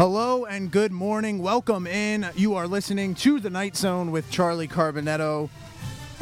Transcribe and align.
Hello 0.00 0.46
and 0.46 0.70
good 0.70 0.92
morning. 0.92 1.40
Welcome 1.40 1.86
in. 1.86 2.26
You 2.34 2.54
are 2.54 2.66
listening 2.66 3.14
to 3.16 3.38
the 3.38 3.50
Night 3.50 3.76
Zone 3.76 4.10
with 4.10 4.30
Charlie 4.30 4.66
Carbonetto 4.66 5.50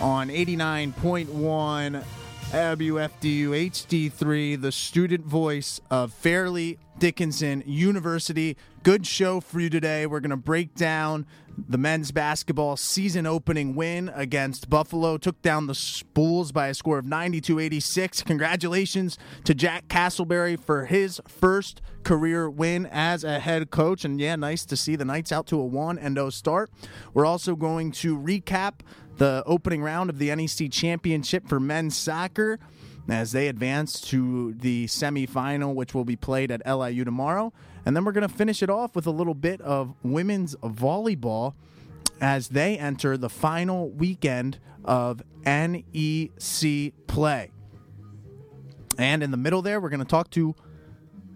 on 0.00 0.30
89.1 0.30 2.04
WFDU 2.50 3.70
HD3, 3.70 4.60
the 4.60 4.72
student 4.72 5.24
voice 5.24 5.80
of 5.92 6.12
Fairleigh 6.12 6.74
Dickinson 6.98 7.62
University. 7.66 8.56
Good 8.82 9.06
show 9.06 9.38
for 9.38 9.60
you 9.60 9.70
today. 9.70 10.06
We're 10.06 10.18
going 10.18 10.30
to 10.30 10.36
break 10.36 10.74
down 10.74 11.24
the 11.68 11.78
men's 11.78 12.12
basketball 12.12 12.76
season 12.76 13.26
opening 13.26 13.74
win 13.74 14.10
against 14.14 14.70
Buffalo. 14.70 15.16
Took 15.16 15.40
down 15.42 15.66
the 15.66 16.02
Bulls 16.14 16.52
by 16.52 16.68
a 16.68 16.74
score 16.74 16.98
of 16.98 17.06
92 17.06 17.58
86. 17.58 18.22
Congratulations 18.22 19.18
to 19.44 19.54
Jack 19.54 19.88
Castleberry 19.88 20.58
for 20.58 20.84
his 20.84 21.20
first 21.26 21.80
career 22.04 22.48
win 22.48 22.86
as 22.86 23.24
a 23.24 23.40
head 23.40 23.70
coach. 23.70 24.04
And 24.04 24.20
yeah, 24.20 24.36
nice 24.36 24.64
to 24.66 24.76
see 24.76 24.96
the 24.96 25.04
Knights 25.04 25.32
out 25.32 25.46
to 25.48 25.58
a 25.60 25.64
1 25.64 25.98
and 25.98 26.16
0 26.16 26.30
start. 26.30 26.70
We're 27.14 27.26
also 27.26 27.56
going 27.56 27.92
to 27.92 28.16
recap 28.16 28.80
the 29.16 29.42
opening 29.46 29.82
round 29.82 30.10
of 30.10 30.18
the 30.18 30.34
NEC 30.34 30.70
Championship 30.70 31.48
for 31.48 31.58
men's 31.58 31.96
soccer 31.96 32.58
as 33.08 33.32
they 33.32 33.48
advance 33.48 34.00
to 34.00 34.54
the 34.54 34.86
semifinal, 34.86 35.74
which 35.74 35.94
will 35.94 36.04
be 36.04 36.16
played 36.16 36.50
at 36.50 36.62
LIU 36.66 37.04
tomorrow. 37.04 37.52
And 37.84 37.96
then 37.96 38.04
we're 38.04 38.12
going 38.12 38.28
to 38.28 38.34
finish 38.34 38.62
it 38.62 38.70
off 38.70 38.94
with 38.94 39.06
a 39.06 39.10
little 39.10 39.34
bit 39.34 39.60
of 39.60 39.94
women's 40.02 40.54
volleyball 40.56 41.54
as 42.20 42.48
they 42.48 42.76
enter 42.76 43.16
the 43.16 43.28
final 43.28 43.90
weekend 43.90 44.58
of 44.84 45.22
NEC 45.44 46.92
play. 47.06 47.50
And 48.98 49.22
in 49.22 49.30
the 49.30 49.36
middle 49.36 49.62
there, 49.62 49.80
we're 49.80 49.90
going 49.90 50.00
to 50.00 50.06
talk 50.06 50.30
to 50.30 50.54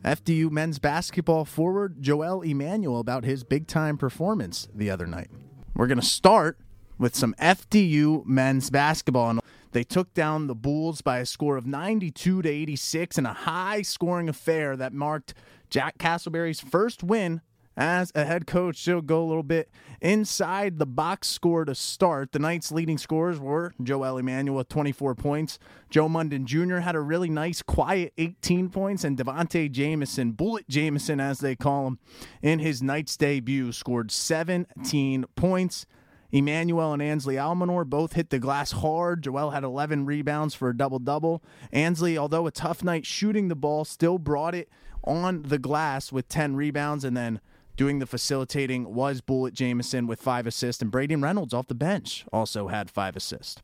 FDU 0.05 0.51
men's 0.51 0.81
basketball 0.81 1.45
forward 1.45 2.03
Jo'el 2.03 2.43
Emanuel 2.43 2.99
about 2.99 3.25
his 3.25 3.45
big 3.45 3.69
time 3.69 3.97
performance 3.97 4.69
the 4.75 4.91
other 4.91 5.07
night. 5.07 5.31
We're 5.75 5.87
going 5.87 6.01
to 6.01 6.07
start 6.07 6.59
with 6.99 7.15
some 7.15 7.35
FDU 7.41 8.27
men's 8.27 8.69
basketball. 8.69 9.39
They 9.73 9.85
took 9.85 10.15
down 10.15 10.47
the 10.47 10.55
Bulls 10.55 11.01
by 11.01 11.19
a 11.19 11.27
score 11.27 11.57
of 11.57 11.67
92 11.67 12.43
to 12.43 12.49
86 12.49 13.19
in 13.19 13.27
a 13.27 13.33
high 13.33 13.83
scoring 13.83 14.29
affair 14.29 14.77
that 14.77 14.93
marked 14.93 15.35
Jack 15.71 15.99
Castleberry's 15.99 16.61
first 16.61 17.03
win 17.03 17.41
as 17.75 18.13
a 18.15 18.25
head 18.25 18.47
coach. 18.47 18.77
She'll 18.77 19.01
go 19.01 19.23
a 19.23 19.25
little 19.25 19.43
bit 19.43 19.71
inside 20.01 20.79
the 20.79 20.87
box 20.87 21.29
score 21.29 21.65
to 21.65 21.75
start. 21.75 22.33
The 22.33 22.39
Knights' 22.39 22.71
leading 22.71 22.99
scorers 22.99 23.41
were 23.41 23.73
Jo'el 23.83 24.19
Emanuel 24.19 24.59
with 24.59 24.69
24 24.69 25.15
points. 25.15 25.59
Joe 25.89 26.09
Munden 26.09 26.47
Jr. 26.47 26.79
had 26.79 26.95
a 26.95 27.01
really 27.01 27.31
nice, 27.31 27.63
quiet 27.63 28.13
18 28.19 28.69
points, 28.69 29.05
and 29.05 29.17
Devonte 29.17 29.71
Jamison, 29.71 30.33
Bullet 30.33 30.69
Jamison 30.69 31.21
as 31.21 31.39
they 31.39 31.57
call 31.57 31.87
him, 31.87 31.99
in 32.43 32.59
his 32.59 32.83
Knights 32.83 33.17
debut, 33.17 33.73
scored 33.73 34.11
17 34.11 35.25
points. 35.35 35.87
Emanuel 36.33 36.93
and 36.93 37.03
Ansley 37.03 37.37
Almonor 37.37 37.85
both 37.85 38.15
hit 38.15 38.31
the 38.31 38.39
glass 38.39 38.73
hard. 38.73 39.23
Jo'el 39.23 39.51
had 39.51 39.65
11 39.65 40.07
rebounds 40.07 40.55
for 40.55 40.71
a 40.71 40.77
double 40.77 40.99
double. 40.99 41.43
Ansley, 41.73 42.17
although 42.17 42.47
a 42.47 42.51
tough 42.51 42.83
night 42.83 43.05
shooting 43.05 43.49
the 43.49 43.55
ball, 43.55 43.85
still 43.85 44.19
brought 44.19 44.55
it 44.55 44.69
on 45.05 45.43
the 45.43 45.59
glass 45.59 46.11
with 46.11 46.29
10 46.29 46.57
rebounds. 46.57 47.05
And 47.05 47.17
then 47.17 47.41
doing 47.77 47.99
the 47.99 48.07
facilitating 48.07 48.95
was 48.95 49.21
Bullet 49.21 49.53
Jamison 49.53 50.07
with 50.07 50.23
five 50.23 50.47
assists. 50.47 50.81
And 50.81 50.91
Brady 50.91 51.17
Reynolds 51.17 51.53
off 51.53 51.67
the 51.67 51.75
bench 51.75 52.25
also 52.33 52.69
had 52.69 52.91
five 52.91 53.15
assists. 53.15 53.61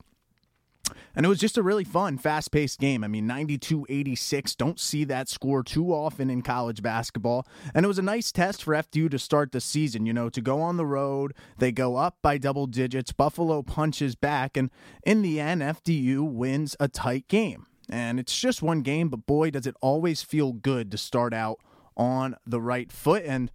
And 1.15 1.27
it 1.27 1.29
was 1.29 1.39
just 1.39 1.59
a 1.59 1.63
really 1.63 1.85
fun, 1.85 2.19
fast 2.19 2.51
paced 2.51 2.79
game. 2.79 3.05
I 3.05 3.09
mean, 3.09 3.27
92 3.27 3.87
86. 3.89 4.55
Don't 4.55 4.79
see 4.81 5.05
that 5.05 5.29
score 5.29 5.63
too 5.63 5.93
often 5.93 6.31
in 6.31 6.43
college 6.43 6.83
basketball. 6.83 7.47
And 7.75 7.85
it 7.85 7.89
was 7.89 7.99
a 7.99 8.03
nice 8.03 8.33
test 8.33 8.63
for 8.63 8.75
FDU 8.75 9.11
to 9.11 9.19
start 9.19 9.53
the 9.53 9.61
season. 9.61 10.07
You 10.07 10.13
know, 10.13 10.29
to 10.29 10.41
go 10.41 10.61
on 10.61 10.77
the 10.77 10.87
road, 10.87 11.35
they 11.59 11.73
go 11.73 11.97
up 11.97 12.19
by 12.23 12.39
double 12.39 12.67
digits. 12.67 13.13
Buffalo 13.13 13.63
punches 13.63 14.15
back. 14.15 14.57
And 14.57 14.71
in 15.05 15.23
the 15.23 15.41
end, 15.41 15.63
FDU 15.63 16.31
wins 16.31 16.77
a 16.79 16.89
tight 16.89 17.29
game. 17.29 17.67
And 17.91 18.21
it's 18.21 18.39
just 18.39 18.63
one 18.63 18.83
game, 18.83 19.09
but 19.09 19.27
boy, 19.27 19.51
does 19.51 19.67
it 19.67 19.75
always 19.81 20.23
feel 20.23 20.53
good 20.53 20.91
to 20.91 20.99
start 20.99 21.33
out 21.33 21.59
on 21.99 22.37
the 22.47 22.61
right 22.61 22.93
foot. 22.93 23.25
And 23.27 23.51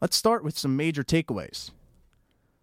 let's 0.00 0.16
start 0.16 0.44
with 0.44 0.56
some 0.56 0.76
major 0.76 1.02
takeaways. 1.02 1.70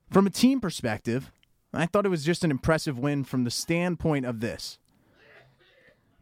From 0.10 0.26
a 0.26 0.32
team 0.32 0.62
perspective, 0.62 1.32
I 1.74 1.86
thought 1.86 2.06
it 2.06 2.10
was 2.10 2.24
just 2.24 2.44
an 2.44 2.52
impressive 2.52 2.98
win 2.98 3.24
from 3.24 3.44
the 3.44 3.52
standpoint 3.52 4.26
of 4.26 4.40
this. 4.40 4.80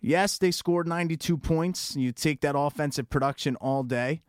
Yes, 0.02 0.38
they 0.38 0.52
scored 0.52 0.88
92 0.88 1.38
points. 1.38 1.96
You 1.96 2.12
take 2.12 2.42
that 2.42 2.56
offensive 2.58 3.10
production 3.10 3.56
all 3.56 3.84
day. 3.84 4.22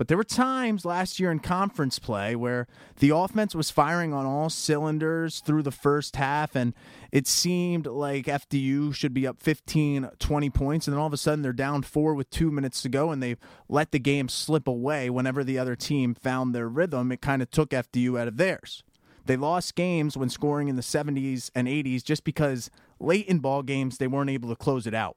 But 0.00 0.08
there 0.08 0.16
were 0.16 0.24
times 0.24 0.86
last 0.86 1.20
year 1.20 1.30
in 1.30 1.40
conference 1.40 1.98
play 1.98 2.34
where 2.34 2.66
the 3.00 3.10
offense 3.10 3.54
was 3.54 3.70
firing 3.70 4.14
on 4.14 4.24
all 4.24 4.48
cylinders 4.48 5.40
through 5.40 5.62
the 5.62 5.70
first 5.70 6.16
half, 6.16 6.56
and 6.56 6.72
it 7.12 7.26
seemed 7.26 7.86
like 7.86 8.24
FDU 8.24 8.94
should 8.94 9.12
be 9.12 9.26
up 9.26 9.42
15, 9.42 10.08
20 10.18 10.48
points. 10.48 10.86
And 10.86 10.94
then 10.94 11.00
all 11.02 11.06
of 11.06 11.12
a 11.12 11.18
sudden 11.18 11.42
they're 11.42 11.52
down 11.52 11.82
four 11.82 12.14
with 12.14 12.30
two 12.30 12.50
minutes 12.50 12.80
to 12.80 12.88
go, 12.88 13.10
and 13.10 13.22
they 13.22 13.36
let 13.68 13.92
the 13.92 13.98
game 13.98 14.30
slip 14.30 14.66
away 14.66 15.10
whenever 15.10 15.44
the 15.44 15.58
other 15.58 15.76
team 15.76 16.14
found 16.14 16.54
their 16.54 16.66
rhythm. 16.66 17.12
It 17.12 17.20
kind 17.20 17.42
of 17.42 17.50
took 17.50 17.68
FDU 17.68 18.18
out 18.18 18.26
of 18.26 18.38
theirs. 18.38 18.82
They 19.26 19.36
lost 19.36 19.74
games 19.74 20.16
when 20.16 20.28
scoring 20.28 20.68
in 20.68 20.76
the 20.76 20.82
70s 20.82 21.50
and 21.54 21.68
80s 21.68 22.02
just 22.02 22.24
because 22.24 22.70
late 22.98 23.26
in 23.26 23.38
ball 23.38 23.62
games 23.62 23.98
they 23.98 24.06
weren't 24.06 24.30
able 24.30 24.48
to 24.48 24.56
close 24.56 24.86
it 24.86 24.94
out. 24.94 25.16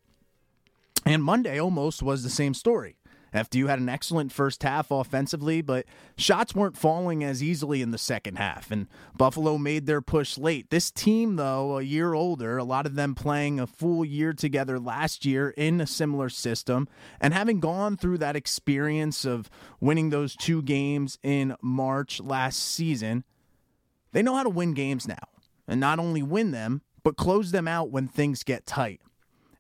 And 1.06 1.24
Monday 1.24 1.60
almost 1.60 2.02
was 2.02 2.24
the 2.24 2.30
same 2.30 2.54
story. 2.54 2.96
FDU 3.34 3.68
had 3.68 3.80
an 3.80 3.90
excellent 3.90 4.32
first 4.32 4.62
half 4.64 4.92
offensively, 4.92 5.62
but 5.62 5.86
shots 6.16 6.54
weren't 6.54 6.78
falling 6.78 7.24
as 7.24 7.42
easily 7.42 7.82
in 7.82 7.92
the 7.92 7.98
second 7.98 8.38
half, 8.38 8.72
and 8.72 8.88
Buffalo 9.18 9.58
made 9.58 9.86
their 9.86 10.02
push 10.02 10.38
late. 10.38 10.70
This 10.70 10.92
team, 10.92 11.36
though, 11.36 11.80
a 11.80 11.82
year 11.82 12.14
older, 12.14 12.58
a 12.58 12.64
lot 12.64 12.86
of 12.86 12.96
them 12.96 13.16
playing 13.16 13.60
a 13.60 13.68
full 13.68 14.06
year 14.06 14.34
together 14.34 14.80
last 14.80 15.26
year 15.26 15.50
in 15.50 15.82
a 15.82 15.88
similar 15.88 16.30
system, 16.30 16.88
and 17.20 17.34
having 17.34 17.60
gone 17.60 17.98
through 17.98 18.20
that 18.20 18.36
experience 18.36 19.26
of 19.26 19.50
winning 19.80 20.10
those 20.12 20.36
two 20.36 20.62
games 20.62 21.18
in 21.24 21.56
March 21.62 22.22
last 22.22 22.60
season, 22.60 23.24
they 24.14 24.22
know 24.22 24.36
how 24.36 24.44
to 24.44 24.50
win 24.50 24.74
games 24.74 25.08
now, 25.08 25.28
and 25.68 25.80
not 25.80 26.00
only 26.00 26.24
win 26.24 26.52
them, 26.52 26.82
but 27.04 27.18
close 27.18 27.52
them 27.52 27.68
out 27.68 27.92
when 27.92 28.08
things 28.08 28.44
get 28.44 28.66
tight. 28.66 29.02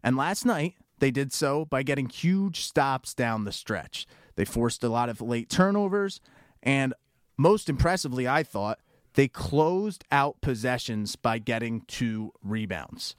And 0.01 0.15
last 0.15 0.45
night, 0.45 0.75
they 0.99 1.11
did 1.11 1.33
so 1.33 1.65
by 1.65 1.83
getting 1.83 2.07
huge 2.07 2.61
stops 2.61 3.13
down 3.13 3.43
the 3.43 3.51
stretch. 3.51 4.07
They 4.35 4.45
forced 4.45 4.83
a 4.83 4.89
lot 4.89 5.09
of 5.09 5.21
late 5.21 5.49
turnovers, 5.49 6.21
and 6.61 6.93
most 7.37 7.67
impressively, 7.67 8.27
I 8.27 8.43
thought, 8.43 8.79
they 9.15 9.27
closed 9.27 10.03
out 10.11 10.41
possessions 10.41 11.15
by 11.15 11.37
getting 11.37 11.81
two 11.81 12.31
rebounds. 12.43 13.15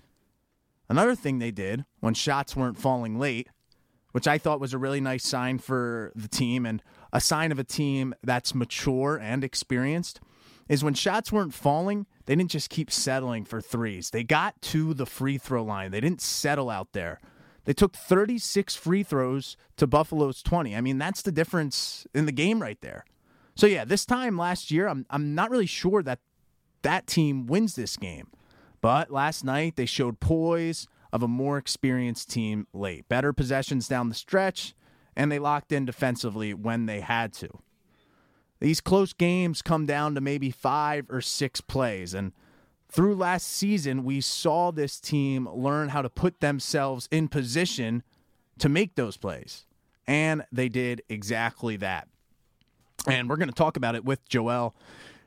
Another 0.88 1.14
thing 1.14 1.38
they 1.38 1.50
did 1.50 1.84
when 2.00 2.14
shots 2.14 2.56
weren't 2.56 2.78
falling 2.78 3.18
late, 3.18 3.48
which 4.12 4.28
I 4.28 4.38
thought 4.38 4.60
was 4.60 4.72
a 4.72 4.78
really 4.78 5.00
nice 5.00 5.24
sign 5.24 5.58
for 5.58 6.12
the 6.14 6.28
team 6.28 6.66
and 6.66 6.82
a 7.12 7.20
sign 7.20 7.52
of 7.52 7.58
a 7.58 7.64
team 7.64 8.14
that's 8.22 8.54
mature 8.54 9.18
and 9.20 9.42
experienced, 9.42 10.20
is 10.68 10.84
when 10.84 10.94
shots 10.94 11.30
weren't 11.30 11.54
falling, 11.54 12.06
they 12.26 12.34
didn't 12.34 12.50
just 12.50 12.70
keep 12.70 12.90
settling 12.90 13.44
for 13.44 13.60
threes. 13.60 14.10
They 14.10 14.24
got 14.24 14.60
to 14.62 14.94
the 14.94 15.06
free 15.06 15.38
throw 15.38 15.62
line. 15.62 15.90
They 15.90 16.00
didn't 16.00 16.20
settle 16.22 16.70
out 16.70 16.92
there. 16.92 17.20
They 17.64 17.72
took 17.72 17.96
36 17.96 18.76
free 18.76 19.02
throws 19.02 19.56
to 19.76 19.86
Buffalo's 19.86 20.42
20. 20.42 20.76
I 20.76 20.80
mean, 20.80 20.98
that's 20.98 21.22
the 21.22 21.32
difference 21.32 22.06
in 22.14 22.26
the 22.26 22.32
game 22.32 22.60
right 22.60 22.80
there. 22.80 23.04
So 23.56 23.66
yeah, 23.66 23.84
this 23.84 24.04
time 24.04 24.36
last 24.36 24.70
year, 24.70 24.88
I'm 24.88 25.06
I'm 25.10 25.34
not 25.34 25.50
really 25.50 25.66
sure 25.66 26.02
that 26.02 26.18
that 26.82 27.06
team 27.06 27.46
wins 27.46 27.76
this 27.76 27.96
game. 27.96 28.28
But 28.80 29.10
last 29.10 29.44
night 29.44 29.76
they 29.76 29.86
showed 29.86 30.20
poise 30.20 30.86
of 31.12 31.22
a 31.22 31.28
more 31.28 31.56
experienced 31.56 32.30
team 32.30 32.66
late. 32.74 33.08
Better 33.08 33.32
possessions 33.32 33.88
down 33.88 34.08
the 34.08 34.14
stretch, 34.14 34.74
and 35.16 35.30
they 35.30 35.38
locked 35.38 35.72
in 35.72 35.84
defensively 35.84 36.52
when 36.52 36.86
they 36.86 37.00
had 37.00 37.32
to. 37.34 37.48
These 38.64 38.80
close 38.80 39.12
games 39.12 39.60
come 39.60 39.84
down 39.84 40.14
to 40.14 40.22
maybe 40.22 40.50
five 40.50 41.04
or 41.10 41.20
six 41.20 41.60
plays. 41.60 42.14
And 42.14 42.32
through 42.88 43.14
last 43.14 43.46
season, 43.46 44.04
we 44.04 44.22
saw 44.22 44.72
this 44.72 44.98
team 44.98 45.46
learn 45.52 45.90
how 45.90 46.00
to 46.00 46.08
put 46.08 46.40
themselves 46.40 47.06
in 47.10 47.28
position 47.28 48.02
to 48.58 48.70
make 48.70 48.94
those 48.94 49.18
plays. 49.18 49.66
And 50.06 50.46
they 50.50 50.70
did 50.70 51.02
exactly 51.10 51.76
that. 51.76 52.08
And 53.06 53.28
we're 53.28 53.36
going 53.36 53.50
to 53.50 53.54
talk 53.54 53.76
about 53.76 53.96
it 53.96 54.04
with 54.06 54.26
Jo'el 54.30 54.74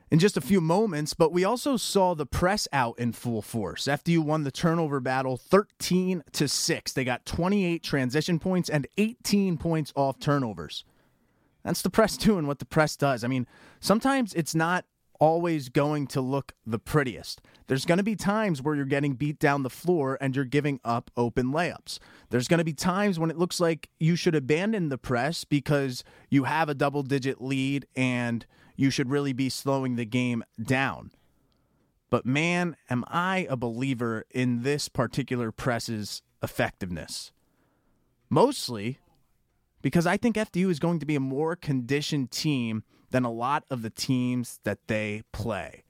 in 0.10 0.18
just 0.18 0.38
a 0.38 0.42
few 0.42 0.60
moments, 0.60 1.14
but 1.14 1.32
we 1.32 1.44
also 1.46 1.78
saw 1.78 2.16
the 2.16 2.26
press 2.26 2.68
out 2.74 2.98
in 2.98 3.12
full 3.12 3.44
force. 3.44 3.84
FDU 3.84 4.18
won 4.18 4.46
the 4.46 4.52
turnover 4.52 5.00
battle 5.00 5.38
13 5.38 6.24
to 6.32 6.48
6. 6.48 6.92
They 6.92 7.04
got 7.04 7.28
28 7.28 7.84
transition 7.84 8.40
points 8.40 8.68
and 8.68 8.88
18 8.98 9.58
points 9.58 9.94
off 9.96 10.18
turnovers. 10.18 10.86
That's 11.68 11.82
the 11.82 11.90
press 11.90 12.18
doing 12.18 12.48
what 12.48 12.60
the 12.60 12.66
press 12.66 12.96
does. 12.96 13.24
I 13.24 13.28
mean, 13.28 13.46
sometimes 13.80 14.34
it's 14.34 14.56
not 14.56 14.86
always 15.20 15.70
going 15.70 16.08
to 16.08 16.22
look 16.22 16.54
the 16.66 16.80
prettiest. 16.80 17.42
There's 17.68 17.86
going 17.86 17.98
to 17.98 18.04
be 18.04 18.16
times 18.16 18.62
where 18.62 18.76
you're 18.76 18.86
getting 18.86 19.14
beat 19.14 19.40
down 19.40 19.64
the 19.64 19.70
floor 19.70 20.18
and 20.22 20.36
you're 20.36 20.46
giving 20.46 20.80
up 20.86 21.12
open 21.18 21.48
layups. 21.48 22.00
There's 22.30 22.48
going 22.48 22.60
to 22.60 22.64
be 22.64 22.74
times 22.74 23.20
when 23.20 23.32
it 23.32 23.38
looks 23.38 23.60
like 23.60 23.90
you 24.00 24.16
should 24.16 24.36
abandon 24.36 24.90
the 24.90 24.98
press 24.98 25.44
because 25.44 26.04
you 26.30 26.46
have 26.46 26.70
a 26.70 26.76
double 26.76 27.04
digit 27.04 27.42
lead 27.42 27.88
and 27.96 28.46
you 28.76 28.90
should 28.90 29.10
really 29.10 29.34
be 29.34 29.50
slowing 29.50 29.96
the 29.96 30.06
game 30.06 30.44
down. 30.62 31.12
But 32.10 32.26
man, 32.26 32.78
am 32.90 33.04
I 33.08 33.48
a 33.50 33.58
believer 33.58 34.26
in 34.32 34.62
this 34.62 34.88
particular 34.88 35.52
press's 35.52 36.22
effectiveness. 36.42 37.32
Mostly 38.30 39.00
because 39.82 40.08
I 40.08 40.18
think 40.18 40.36
FDU 40.36 40.70
is 40.70 40.80
going 40.80 41.00
to 41.00 41.06
be 41.06 41.16
a 41.16 41.20
more 41.20 41.56
conditioned 41.56 42.32
team 42.32 42.84
than 43.12 43.24
a 43.24 43.32
lot 43.32 43.64
of 43.70 43.82
the 43.82 43.90
teams 43.90 44.60
that 44.64 44.80
they 44.88 45.24
play. 45.32 45.84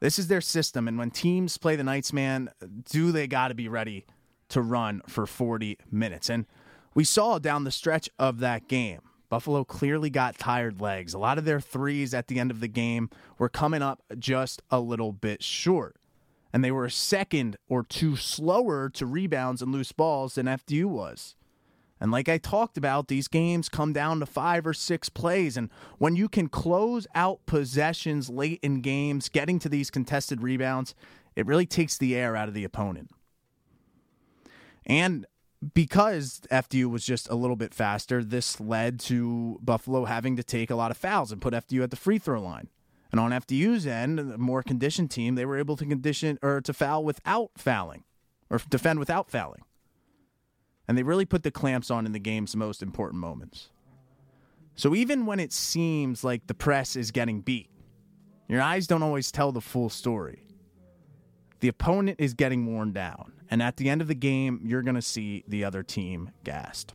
This 0.00 0.18
is 0.18 0.28
their 0.28 0.40
system, 0.40 0.88
and 0.88 0.98
when 0.98 1.10
teams 1.10 1.56
play 1.56 1.76
the 1.76 1.84
Knights, 1.84 2.12
man, 2.12 2.50
do 2.90 3.12
they 3.12 3.26
got 3.26 3.48
to 3.48 3.54
be 3.54 3.68
ready 3.68 4.04
to 4.50 4.60
run 4.60 5.02
for 5.06 5.26
40 5.26 5.78
minutes? 5.90 6.28
And 6.28 6.46
we 6.94 7.04
saw 7.04 7.38
down 7.38 7.64
the 7.64 7.70
stretch 7.70 8.08
of 8.18 8.38
that 8.40 8.68
game, 8.68 9.00
Buffalo 9.34 9.64
clearly 9.64 10.10
got 10.10 10.38
tired 10.38 10.80
legs. 10.80 11.12
A 11.12 11.18
lot 11.18 11.38
of 11.38 11.44
their 11.44 11.60
threes 11.60 12.14
at 12.14 12.28
the 12.28 12.38
end 12.38 12.52
of 12.52 12.60
the 12.60 12.68
game 12.68 13.10
were 13.36 13.48
coming 13.48 13.82
up 13.82 14.00
just 14.16 14.62
a 14.70 14.78
little 14.78 15.10
bit 15.10 15.42
short. 15.42 15.96
And 16.52 16.62
they 16.62 16.70
were 16.70 16.84
a 16.84 16.90
second 16.90 17.56
or 17.68 17.82
two 17.82 18.14
slower 18.14 18.88
to 18.90 19.06
rebounds 19.06 19.60
and 19.60 19.72
loose 19.72 19.90
balls 19.90 20.36
than 20.36 20.46
FDU 20.46 20.84
was. 20.84 21.34
And 22.04 22.12
like 22.12 22.28
I 22.28 22.36
talked 22.36 22.76
about, 22.76 23.08
these 23.08 23.28
games 23.28 23.70
come 23.70 23.94
down 23.94 24.20
to 24.20 24.26
five 24.26 24.66
or 24.66 24.74
six 24.74 25.08
plays. 25.08 25.56
And 25.56 25.70
when 25.96 26.16
you 26.16 26.28
can 26.28 26.50
close 26.50 27.06
out 27.14 27.46
possessions 27.46 28.28
late 28.28 28.60
in 28.62 28.82
games, 28.82 29.30
getting 29.30 29.58
to 29.60 29.70
these 29.70 29.90
contested 29.90 30.42
rebounds, 30.42 30.94
it 31.34 31.46
really 31.46 31.64
takes 31.64 31.96
the 31.96 32.14
air 32.14 32.36
out 32.36 32.46
of 32.46 32.52
the 32.52 32.62
opponent. 32.62 33.10
And 34.84 35.24
because 35.72 36.42
FDU 36.50 36.90
was 36.90 37.06
just 37.06 37.26
a 37.30 37.36
little 37.36 37.56
bit 37.56 37.72
faster, 37.72 38.22
this 38.22 38.60
led 38.60 39.00
to 39.00 39.58
Buffalo 39.62 40.04
having 40.04 40.36
to 40.36 40.44
take 40.44 40.70
a 40.70 40.76
lot 40.76 40.90
of 40.90 40.98
fouls 40.98 41.32
and 41.32 41.40
put 41.40 41.54
FDU 41.54 41.84
at 41.84 41.90
the 41.90 41.96
free 41.96 42.18
throw 42.18 42.42
line. 42.42 42.68
And 43.12 43.18
on 43.18 43.30
FDU's 43.30 43.86
end, 43.86 44.20
a 44.20 44.36
more 44.36 44.62
conditioned 44.62 45.10
team, 45.10 45.36
they 45.36 45.46
were 45.46 45.56
able 45.56 45.78
to 45.78 45.86
condition 45.86 46.38
or 46.42 46.60
to 46.60 46.74
foul 46.74 47.02
without 47.02 47.52
fouling 47.56 48.04
or 48.50 48.60
defend 48.68 48.98
without 48.98 49.30
fouling 49.30 49.62
and 50.86 50.96
they 50.96 51.02
really 51.02 51.24
put 51.24 51.42
the 51.42 51.50
clamps 51.50 51.90
on 51.90 52.06
in 52.06 52.12
the 52.12 52.18
game's 52.18 52.54
most 52.54 52.82
important 52.82 53.20
moments. 53.20 53.70
So 54.76 54.94
even 54.94 55.26
when 55.26 55.40
it 55.40 55.52
seems 55.52 56.24
like 56.24 56.46
the 56.46 56.54
press 56.54 56.96
is 56.96 57.10
getting 57.10 57.40
beat, 57.40 57.70
your 58.48 58.60
eyes 58.60 58.86
don't 58.86 59.02
always 59.02 59.30
tell 59.30 59.52
the 59.52 59.60
full 59.60 59.88
story. 59.88 60.44
The 61.60 61.68
opponent 61.68 62.20
is 62.20 62.34
getting 62.34 62.66
worn 62.66 62.92
down, 62.92 63.32
and 63.50 63.62
at 63.62 63.76
the 63.76 63.88
end 63.88 64.02
of 64.02 64.08
the 64.08 64.14
game, 64.14 64.60
you're 64.64 64.82
going 64.82 64.96
to 64.96 65.02
see 65.02 65.44
the 65.48 65.64
other 65.64 65.82
team 65.82 66.30
gassed. 66.42 66.92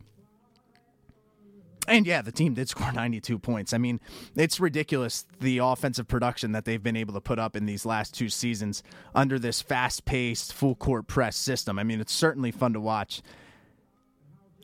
And 1.88 2.06
yeah, 2.06 2.22
the 2.22 2.30
team 2.30 2.54
did 2.54 2.68
score 2.68 2.92
92 2.92 3.38
points. 3.38 3.72
I 3.72 3.78
mean, 3.78 4.00
it's 4.36 4.60
ridiculous 4.60 5.26
the 5.40 5.58
offensive 5.58 6.06
production 6.06 6.52
that 6.52 6.64
they've 6.64 6.82
been 6.82 6.96
able 6.96 7.14
to 7.14 7.20
put 7.20 7.38
up 7.38 7.56
in 7.56 7.66
these 7.66 7.84
last 7.84 8.14
two 8.14 8.28
seasons 8.28 8.82
under 9.14 9.38
this 9.38 9.60
fast 9.60 10.04
paced, 10.04 10.52
full 10.52 10.76
court 10.76 11.08
press 11.08 11.36
system. 11.36 11.78
I 11.78 11.82
mean, 11.82 12.00
it's 12.00 12.14
certainly 12.14 12.52
fun 12.52 12.74
to 12.74 12.80
watch. 12.80 13.22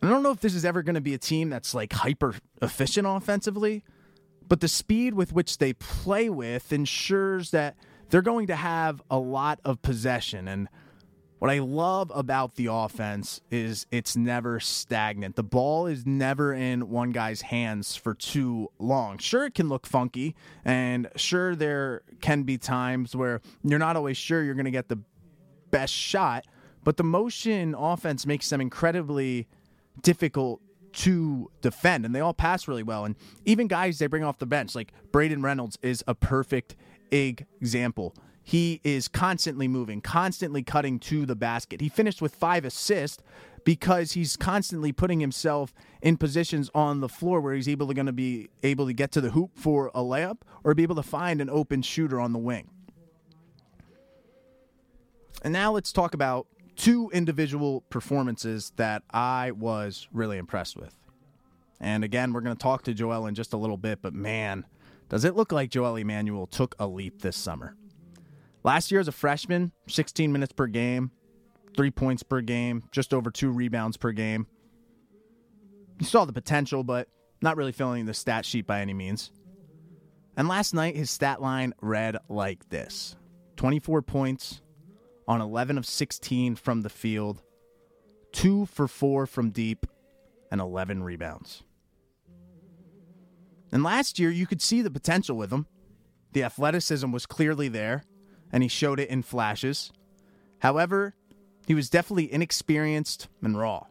I 0.03 0.09
don't 0.09 0.23
know 0.23 0.31
if 0.31 0.41
this 0.41 0.55
is 0.55 0.65
ever 0.65 0.83
going 0.83 0.95
to 0.95 1.01
be 1.01 1.15
a 1.15 1.19
team 1.19 1.51
that's 1.51 1.75
like 1.75 1.93
hyper 1.93 2.35
efficient 2.61 3.07
offensively, 3.07 3.83
but 4.47 4.61
the 4.61 4.69
speed 4.69 5.15
with 5.15 5.33
which 5.33 5.59
they 5.59 5.73
play 5.73 6.29
with 6.29 6.73
ensures 6.73 7.51
that 7.51 7.77
they're 8.11 8.23
going 8.23 8.47
to 8.49 8.57
have 8.57 9.03
a 9.11 9.19
lot 9.19 9.61
of 9.65 9.83
possession. 9.83 10.49
And 10.49 10.69
what 11.39 11.51
I 11.51 11.59
love 11.59 12.11
about 12.15 12.55
the 12.55 12.69
offense 12.71 13.41
is 13.51 13.87
it's 13.91 14.17
never 14.17 14.61
stagnant. 14.61 15.37
The 15.37 15.43
ball 15.43 15.87
is 15.87 16.07
never 16.07 16.55
in 16.55 16.89
one 16.89 17.11
guy's 17.11 17.43
hands 17.43 17.97
for 17.97 18.15
too 18.15 18.71
long. 18.79 19.19
Sure, 19.19 19.45
it 19.45 19.55
can 19.55 19.69
look 19.69 19.87
funky, 19.87 20.35
and 20.65 21.09
sure, 21.17 21.55
there 21.55 22.03
can 22.21 22.45
be 22.45 22.57
times 22.57 23.15
where 23.15 23.41
you're 23.63 23.79
not 23.79 23.97
always 23.97 24.17
sure 24.17 24.43
you're 24.43 24.55
going 24.55 24.65
to 24.65 24.71
get 24.71 24.89
the 24.89 25.01
best 25.71 25.93
shot, 25.93 26.47
but 26.85 26.97
the 26.97 27.05
motion 27.05 27.75
offense 27.75 28.25
makes 28.25 28.49
them 28.49 28.61
incredibly 28.61 29.47
difficult 30.03 30.61
to 30.93 31.51
defend, 31.61 32.07
and 32.07 32.15
they 32.15 32.21
all 32.21 32.35
pass 32.35 32.67
really 32.67 32.83
well. 32.83 33.05
And 33.05 33.17
even 33.45 33.67
guys 33.67 33.99
they 33.99 34.07
bring 34.07 34.25
off 34.25 34.39
the 34.39 34.47
bench, 34.47 34.75
like 34.75 34.93
Braden 35.13 35.43
Reynolds, 35.43 35.79
is 35.83 36.03
a 36.07 36.15
perfect 36.15 36.75
example. 37.11 38.15
He 38.43 38.81
is 38.85 39.09
constantly 39.09 39.69
moving, 39.69 40.01
constantly 40.01 40.63
cutting 40.63 40.99
to 41.01 41.27
the 41.27 41.35
basket. 41.35 41.81
He 41.81 41.89
finished 41.89 42.23
with 42.23 42.35
five 42.35 42.65
assists 42.65 43.23
because 43.65 44.13
he's 44.13 44.37
constantly 44.37 44.93
putting 44.93 45.19
himself 45.19 45.75
in 46.01 46.17
positions 46.17 46.71
on 46.73 47.01
the 47.01 47.09
floor 47.09 47.41
where 47.41 47.55
he's 47.55 47.69
able 47.69 47.89
to 47.89 47.95
going 47.95 48.07
to 48.07 48.13
be 48.13 48.49
able 48.63 48.87
to 48.87 48.93
get 48.93 49.11
to 49.13 49.21
the 49.21 49.31
hoop 49.31 49.51
for 49.57 49.89
a 49.89 50.01
layup 50.01 50.39
or 50.63 50.75
be 50.75 50.85
able 50.85 50.95
to 50.95 51.03
find 51.03 51.41
an 51.41 51.51
open 51.51 51.83
shooter 51.83 52.21
on 52.21 52.33
the 52.33 52.39
wing. 52.39 52.71
And 55.43 55.53
now 55.53 55.73
let's 55.73 55.93
talk 55.93 56.15
about 56.15 56.47
two 56.77 57.11
individual 57.13 57.83
performances 57.91 58.73
that 58.77 59.03
I 59.11 59.51
was 59.53 60.09
really 60.13 60.39
impressed 60.39 60.77
with. 60.77 60.95
And 61.81 62.05
again, 62.05 62.33
we're 62.33 62.41
going 62.41 62.57
to 62.57 62.63
talk 62.63 62.83
to 62.85 62.95
Jo'el 62.95 63.27
in 63.27 63.35
just 63.35 63.53
a 63.53 63.57
little 63.57 63.77
bit, 63.77 64.01
but 64.03 64.15
man, 64.15 64.65
does 65.09 65.25
it 65.25 65.37
look 65.37 65.53
like 65.53 65.71
Jo'el 65.71 65.97
Emanuel 66.01 66.47
took 66.47 66.75
a 66.79 66.87
leap 66.87 67.23
this 67.23 67.37
summer. 67.37 67.77
Last 68.65 68.91
year 68.91 69.01
as 69.01 69.09
a 69.09 69.13
freshman, 69.13 69.73
16 69.89 70.33
minutes 70.33 70.53
per 70.53 70.67
game, 70.67 71.11
three 71.77 71.91
points 71.91 72.23
per 72.23 72.41
game, 72.41 72.85
just 72.91 73.15
over 73.15 73.31
two 73.31 73.51
rebounds 73.51 73.97
per 73.97 74.13
game. 74.13 74.47
You 76.01 76.07
saw 76.07 76.25
the 76.25 76.33
potential, 76.33 76.83
but 76.83 77.09
not 77.41 77.57
really 77.57 77.73
filling 77.73 78.07
the 78.07 78.15
stat 78.15 78.45
sheet 78.45 78.67
by 78.67 78.81
any 78.81 78.95
means. 78.95 79.31
And 80.37 80.49
last 80.49 80.75
night, 80.75 80.97
his 80.97 81.11
stat 81.11 81.41
line 81.41 81.75
read 81.81 82.17
like 82.29 82.69
this 82.69 83.17
24 83.57 84.03
points, 84.03 84.61
on 85.29 85.41
11 85.41 85.79
of 85.79 85.87
16 85.87 86.57
from 86.57 86.83
the 86.83 86.89
field, 86.89 87.43
two 88.33 88.67
for 88.67 88.87
four 88.87 89.27
from 89.27 89.51
deep, 89.51 89.87
and 90.51 90.61
11 90.61 91.03
rebounds. 91.03 91.63
And 93.73 93.83
last 93.83 94.19
year, 94.19 94.31
you 94.31 94.47
could 94.47 94.63
see 94.63 94.83
the 94.83 94.91
potential 94.91 95.37
with 95.37 95.53
him. 95.53 95.67
The 96.33 96.45
athleticism 96.45 97.11
was 97.11 97.27
clearly 97.27 97.69
there, 97.69 98.05
and 98.53 98.63
he 98.63 98.69
showed 98.69 99.01
it 99.01 99.11
in 99.11 99.23
flashes. 99.23 99.93
However, 100.61 101.15
he 101.67 101.75
was 101.75 101.91
definitely 101.91 102.33
inexperienced 102.33 103.29
and 103.43 103.59
raw. 103.59 103.87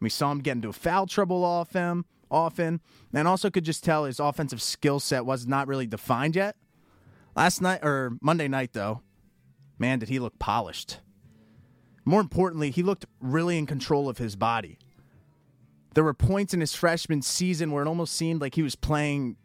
We 0.00 0.08
saw 0.08 0.32
him 0.32 0.40
get 0.40 0.52
into 0.56 0.72
foul 0.72 1.06
trouble 1.06 1.44
off 1.44 1.74
him 1.74 2.06
often, 2.30 2.80
and 3.12 3.28
also 3.28 3.50
could 3.50 3.64
just 3.64 3.84
tell 3.84 4.04
his 4.04 4.20
offensive 4.20 4.62
skill 4.62 5.00
set 5.00 5.26
was 5.26 5.46
not 5.46 5.68
really 5.68 5.86
defined 5.86 6.36
yet. 6.36 6.56
Last 7.36 7.60
night 7.60 7.80
or 7.82 8.16
Monday 8.22 8.48
night 8.48 8.72
though, 8.72 9.02
man, 9.80 9.98
did 9.98 10.08
he 10.08 10.18
look 10.18 10.38
polished. 10.38 10.98
More 12.04 12.20
importantly, 12.20 12.70
he 12.70 12.82
looked 12.82 13.06
really 13.20 13.58
in 13.58 13.66
control 13.66 14.08
of 14.08 14.18
his 14.18 14.36
body. 14.36 14.78
There 15.94 16.04
were 16.04 16.14
points 16.14 16.54
in 16.54 16.60
his 16.60 16.74
freshman 16.74 17.22
season 17.22 17.72
where 17.72 17.82
it 17.82 17.88
almost 17.88 18.14
seemed 18.14 18.40
like 18.40 18.54
he 18.54 18.62
was 18.62 18.76
playing 18.76 19.36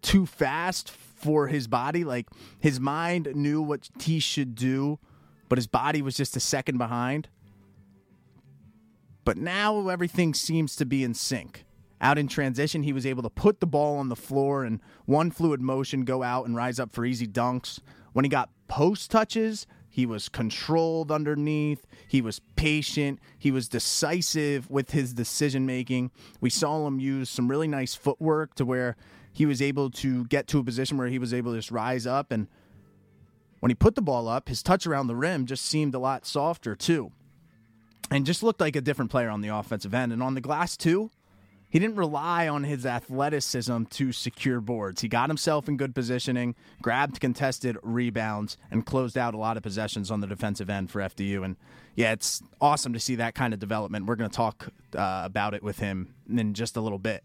too 0.00 0.26
fast 0.26 0.90
for 0.90 1.48
his 1.48 1.66
body. 1.68 2.04
Like 2.04 2.28
his 2.58 2.80
mind 2.80 3.28
knew 3.34 3.62
what 3.62 3.88
he 4.00 4.18
should 4.18 4.54
do, 4.54 4.98
but 5.48 5.58
his 5.58 5.66
body 5.66 6.02
was 6.02 6.16
just 6.16 6.36
a 6.36 6.40
second 6.40 6.78
behind. 6.78 7.28
But 9.24 9.36
now 9.36 9.88
everything 9.88 10.34
seems 10.34 10.74
to 10.76 10.84
be 10.84 11.04
in 11.04 11.14
sync. 11.14 11.64
Out 12.00 12.18
in 12.18 12.26
transition, 12.26 12.82
he 12.82 12.92
was 12.92 13.06
able 13.06 13.22
to 13.22 13.30
put 13.30 13.60
the 13.60 13.66
ball 13.66 13.96
on 13.98 14.08
the 14.08 14.16
floor 14.16 14.64
and 14.64 14.80
one 15.04 15.30
fluid 15.30 15.60
motion 15.60 16.04
go 16.04 16.24
out 16.24 16.46
and 16.46 16.56
rise 16.56 16.80
up 16.80 16.90
for 16.90 17.04
easy 17.04 17.28
dunks. 17.28 17.78
When 18.12 18.24
he 18.24 18.28
got 18.28 18.50
post 18.68 19.10
touches, 19.10 19.66
he 19.88 20.06
was 20.06 20.28
controlled 20.30 21.12
underneath. 21.12 21.86
He 22.08 22.22
was 22.22 22.40
patient. 22.56 23.20
He 23.38 23.50
was 23.50 23.68
decisive 23.68 24.70
with 24.70 24.92
his 24.92 25.12
decision 25.12 25.66
making. 25.66 26.10
We 26.40 26.48
saw 26.48 26.86
him 26.86 26.98
use 26.98 27.28
some 27.28 27.48
really 27.48 27.68
nice 27.68 27.94
footwork 27.94 28.54
to 28.54 28.64
where 28.64 28.96
he 29.32 29.46
was 29.46 29.60
able 29.60 29.90
to 29.90 30.24
get 30.26 30.46
to 30.48 30.58
a 30.58 30.64
position 30.64 30.96
where 30.96 31.08
he 31.08 31.18
was 31.18 31.34
able 31.34 31.52
to 31.52 31.58
just 31.58 31.70
rise 31.70 32.06
up. 32.06 32.32
And 32.32 32.48
when 33.60 33.70
he 33.70 33.74
put 33.74 33.94
the 33.94 34.02
ball 34.02 34.28
up, 34.28 34.48
his 34.48 34.62
touch 34.62 34.86
around 34.86 35.06
the 35.06 35.16
rim 35.16 35.46
just 35.46 35.64
seemed 35.64 35.94
a 35.94 35.98
lot 35.98 36.26
softer, 36.26 36.74
too. 36.74 37.12
And 38.10 38.26
just 38.26 38.42
looked 38.42 38.60
like 38.60 38.76
a 38.76 38.80
different 38.80 39.10
player 39.10 39.30
on 39.30 39.40
the 39.40 39.48
offensive 39.48 39.94
end. 39.94 40.12
And 40.12 40.22
on 40.22 40.34
the 40.34 40.40
glass, 40.40 40.76
too, 40.76 41.10
he 41.72 41.78
didn't 41.78 41.96
rely 41.96 42.48
on 42.48 42.64
his 42.64 42.84
athleticism 42.84 43.84
to 43.84 44.12
secure 44.12 44.60
boards. 44.60 45.00
He 45.00 45.08
got 45.08 45.30
himself 45.30 45.70
in 45.70 45.78
good 45.78 45.94
positioning, 45.94 46.54
grabbed 46.82 47.18
contested 47.18 47.78
rebounds, 47.82 48.58
and 48.70 48.84
closed 48.84 49.16
out 49.16 49.32
a 49.32 49.38
lot 49.38 49.56
of 49.56 49.62
possessions 49.62 50.10
on 50.10 50.20
the 50.20 50.26
defensive 50.26 50.68
end 50.68 50.90
for 50.90 51.00
FDU. 51.00 51.42
And 51.42 51.56
yeah, 51.96 52.12
it's 52.12 52.42
awesome 52.60 52.92
to 52.92 53.00
see 53.00 53.14
that 53.14 53.34
kind 53.34 53.54
of 53.54 53.58
development. 53.58 54.04
We're 54.04 54.16
going 54.16 54.28
to 54.28 54.36
talk 54.36 54.68
uh, 54.94 55.22
about 55.24 55.54
it 55.54 55.62
with 55.62 55.78
him 55.78 56.14
in 56.28 56.52
just 56.52 56.76
a 56.76 56.82
little 56.82 56.98
bit. 56.98 57.24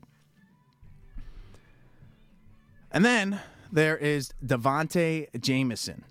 And 2.90 3.04
then 3.04 3.42
there 3.70 3.98
is 3.98 4.32
Devonte 4.46 5.28
Jamison. 5.42 6.06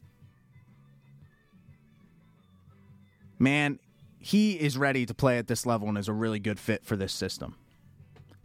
Man, 3.39 3.79
he 4.19 4.61
is 4.61 4.77
ready 4.77 5.07
to 5.07 5.15
play 5.15 5.39
at 5.39 5.47
this 5.47 5.65
level 5.65 5.89
and 5.89 5.97
is 5.97 6.09
a 6.09 6.13
really 6.13 6.39
good 6.39 6.61
fit 6.61 6.85
for 6.85 6.97
this 6.97 7.15
system. 7.15 7.57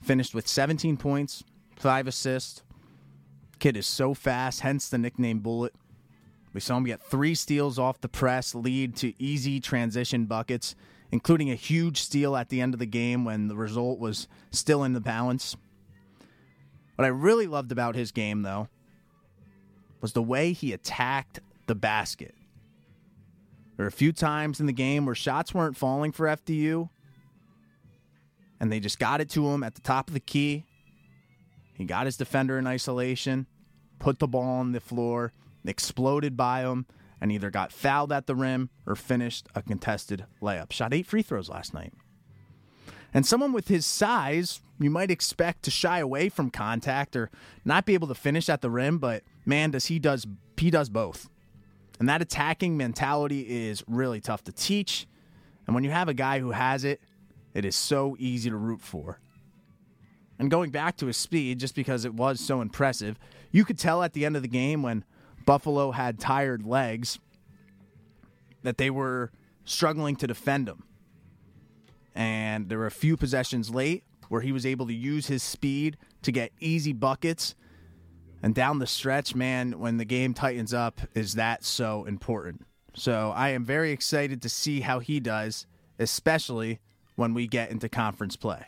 Finished 0.02 0.34
with 0.34 0.48
17 0.48 0.98
points, 0.98 1.44
five 1.76 2.08
assists. 2.08 2.64
Kid 3.60 3.78
is 3.78 3.86
so 3.86 4.14
fast, 4.14 4.62
hence 4.62 4.90
the 4.90 4.98
nickname 4.98 5.40
Bullet. 5.40 5.74
We 6.54 6.60
saw 6.60 6.78
him 6.78 6.84
get 6.84 7.02
three 7.02 7.36
steals 7.36 7.80
off 7.80 8.02
the 8.02 8.10
press, 8.10 8.56
lead 8.56 8.96
to 8.98 9.14
easy 9.22 9.60
transition 9.60 10.26
buckets, 10.26 10.76
including 11.12 11.52
a 11.52 11.56
huge 11.56 12.02
steal 12.02 12.36
at 12.36 12.50
the 12.50 12.60
end 12.60 12.74
of 12.74 12.80
the 12.80 12.86
game 12.86 13.24
when 13.24 13.48
the 13.48 13.56
result 13.56 14.00
was 14.00 14.28
still 14.50 14.84
in 14.84 14.94
the 14.94 15.00
balance. 15.00 15.56
What 16.96 17.06
I 17.06 17.10
really 17.10 17.48
loved 17.48 17.72
about 17.72 17.96
his 17.96 18.12
game, 18.12 18.42
though, 18.42 18.68
was 20.02 20.14
the 20.14 20.22
way 20.22 20.52
he 20.52 20.74
attacked 20.74 21.40
the 21.68 21.76
basket. 21.76 22.34
There 23.78 23.86
were 23.86 23.88
a 23.88 23.92
few 23.92 24.12
times 24.12 24.60
in 24.60 24.66
the 24.66 24.74
game 24.74 25.06
where 25.06 25.16
shots 25.16 25.54
weren't 25.54 25.78
falling 25.78 26.12
for 26.12 26.26
FDU, 26.26 26.90
and 28.62 28.72
they 28.72 28.80
just 28.80 29.00
got 29.00 29.20
it 29.20 29.30
to 29.32 29.50
him 29.50 29.64
at 29.64 29.74
the 29.74 29.82
top 29.82 30.08
of 30.08 30.14
the 30.14 30.20
key. 30.20 30.66
He 31.74 31.84
got 31.84 32.06
his 32.06 32.16
defender 32.16 32.60
in 32.60 32.68
isolation, 32.68 33.48
put 33.98 34.20
the 34.20 34.28
ball 34.28 34.44
on 34.44 34.72
the 34.72 34.80
floor, 34.80 35.34
exploded 35.66 36.38
by 36.38 36.62
him, 36.62 36.86
and 37.20 37.32
either 37.32 37.50
got 37.50 37.72
fouled 37.72 38.12
at 38.12 38.28
the 38.28 38.36
rim 38.36 38.70
or 38.86 38.96
finished 38.96 39.48
a 39.56 39.64
contested 39.64 40.26
layup. 40.42 40.72
Shot 40.72 40.94
eight 40.94 41.08
free 41.08 41.24
throws 41.24 41.50
last 41.50 41.74
night. 41.74 41.92
And 43.16 43.26
someone 43.26 43.52
with 43.52 43.68
his 43.68 43.86
size, 43.86 44.62
you 44.80 44.92
might 44.92 45.10
expect 45.10 45.64
to 45.64 45.72
shy 45.72 45.98
away 45.98 46.30
from 46.30 46.52
contact 46.52 47.16
or 47.16 47.32
not 47.66 47.88
be 47.88 47.96
able 47.96 48.08
to 48.10 48.16
finish 48.16 48.48
at 48.48 48.62
the 48.62 48.70
rim, 48.70 49.00
but 49.00 49.24
man, 49.44 49.72
does 49.72 49.88
he 49.88 49.98
does 49.98 50.28
he 50.56 50.70
does 50.70 50.90
both. 50.90 51.30
And 52.00 52.08
that 52.08 52.22
attacking 52.22 52.78
mentality 52.78 53.42
is 53.42 53.84
really 53.88 54.22
tough 54.22 54.44
to 54.44 54.52
teach. 54.52 55.08
And 55.66 55.74
when 55.74 55.84
you 55.84 55.90
have 55.90 56.08
a 56.08 56.14
guy 56.14 56.40
who 56.40 56.52
has 56.52 56.84
it, 56.84 57.02
it 57.54 57.66
is 57.66 57.76
so 57.76 58.16
easy 58.20 58.50
to 58.50 58.56
root 58.56 58.82
for. 58.82 59.20
And 60.40 60.50
going 60.50 60.72
back 60.72 60.98
to 60.98 61.06
his 61.06 61.18
speed, 61.18 61.60
just 61.60 61.76
because 61.76 62.04
it 62.04 62.14
was 62.14 62.40
so 62.40 62.62
impressive, 62.62 63.20
you 63.52 63.64
could 63.64 63.78
tell 63.78 64.02
at 64.02 64.14
the 64.14 64.26
end 64.26 64.36
of 64.36 64.42
the 64.42 64.48
game 64.48 64.82
when 64.82 65.04
Buffalo 65.46 65.92
had 65.92 66.20
tired 66.20 66.66
legs 66.66 67.20
that 68.64 68.78
they 68.78 68.90
were 68.90 69.32
struggling 69.66 70.16
to 70.16 70.28
defend 70.28 70.68
him. 70.68 70.84
And 72.16 72.70
there 72.70 72.80
were 72.80 72.88
a 72.88 72.92
few 72.92 73.18
possessions 73.18 73.70
late 73.70 74.04
where 74.30 74.42
he 74.42 74.52
was 74.52 74.66
able 74.66 74.88
to 74.88 74.94
use 74.94 75.28
his 75.28 75.44
speed 75.44 75.98
to 76.24 76.32
get 76.32 76.52
easy 76.60 76.94
buckets. 76.94 77.56
And 78.42 78.56
down 78.56 78.80
the 78.80 78.88
stretch, 78.88 79.36
man, 79.36 79.80
when 79.80 79.98
the 79.98 80.06
game 80.06 80.34
tightens 80.34 80.74
up, 80.74 81.02
is 81.14 81.34
that 81.36 81.64
so 81.64 82.06
important? 82.06 82.66
So 82.96 83.32
I 83.36 83.50
am 83.50 83.64
very 83.64 83.92
excited 83.92 84.42
to 84.42 84.50
see 84.50 84.82
how 84.82 85.00
he 85.00 85.20
does, 85.20 85.68
especially 86.00 86.80
when 87.22 87.36
we 87.36 87.46
get 87.46 87.70
into 87.70 87.88
conference 87.88 88.36
play. 88.36 88.66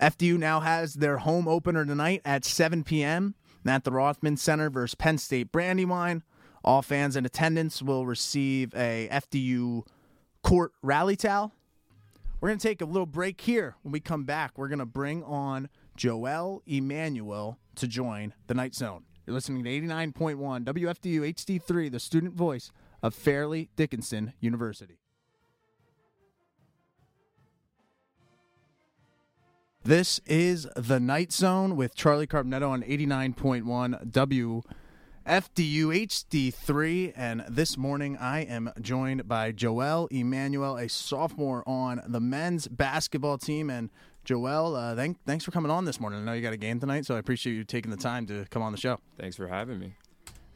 FDU 0.00 0.36
now 0.36 0.58
has 0.58 0.94
their 0.94 1.18
home 1.18 1.46
opener 1.46 1.86
tonight 1.86 2.20
at 2.24 2.44
7 2.44 2.82
p.m. 2.82 3.36
at 3.64 3.84
the 3.84 3.92
Rothman 3.92 4.36
Center 4.36 4.68
versus 4.68 4.96
Penn 4.96 5.16
State 5.16 5.52
Brandywine. 5.52 6.24
All 6.64 6.82
fans 6.82 7.14
in 7.14 7.24
attendance 7.24 7.80
will 7.80 8.04
receive 8.04 8.74
a 8.74 9.08
FDU 9.12 9.86
court 10.42 10.72
rally 10.82 11.14
towel. 11.14 11.52
We're 12.40 12.48
going 12.48 12.58
to 12.58 12.68
take 12.68 12.80
a 12.80 12.84
little 12.84 13.06
break 13.06 13.40
here. 13.40 13.76
When 13.82 13.92
we 13.92 14.00
come 14.00 14.24
back, 14.24 14.58
we're 14.58 14.66
going 14.66 14.80
to 14.80 14.84
bring 14.84 15.22
on 15.22 15.68
Jo'el 15.96 16.62
Emanuel 16.66 17.60
to 17.76 17.86
join 17.86 18.34
the 18.48 18.54
Night 18.54 18.74
Zone. 18.74 19.04
You're 19.24 19.34
listening 19.34 19.62
to 19.62 19.70
89.1 19.70 20.64
WFDU 20.64 21.32
HD3, 21.32 21.92
the 21.92 22.00
student 22.00 22.34
voice 22.34 22.72
of 23.04 23.14
Fairleigh 23.14 23.68
Dickinson 23.76 24.32
University. 24.40 24.98
This 29.86 30.20
is 30.26 30.66
the 30.74 30.98
Night 30.98 31.30
Zone 31.30 31.76
with 31.76 31.94
Charlie 31.94 32.26
Carbonetto 32.26 32.68
on 32.68 32.82
89.1 32.82 34.10
WFDU 34.10 34.64
HD3. 35.24 37.12
And 37.14 37.44
this 37.48 37.78
morning 37.78 38.16
I 38.16 38.40
am 38.40 38.72
joined 38.80 39.28
by 39.28 39.52
Jo'el 39.52 40.08
Emanuel, 40.10 40.76
a 40.76 40.88
sophomore 40.88 41.62
on 41.68 42.02
the 42.04 42.18
men's 42.18 42.66
basketball 42.66 43.38
team. 43.38 43.70
And 43.70 43.90
Jo'el, 44.24 44.74
uh, 44.74 44.96
thank, 44.96 45.24
thanks 45.24 45.44
for 45.44 45.52
coming 45.52 45.70
on 45.70 45.84
this 45.84 46.00
morning. 46.00 46.20
I 46.20 46.24
know 46.24 46.32
you 46.32 46.42
got 46.42 46.52
a 46.52 46.56
game 46.56 46.80
tonight, 46.80 47.06
so 47.06 47.14
I 47.14 47.20
appreciate 47.20 47.54
you 47.54 47.62
taking 47.62 47.92
the 47.92 47.96
time 47.96 48.26
to 48.26 48.44
come 48.50 48.62
on 48.62 48.72
the 48.72 48.78
show. 48.78 48.98
Thanks 49.16 49.36
for 49.36 49.46
having 49.46 49.78
me. 49.78 49.94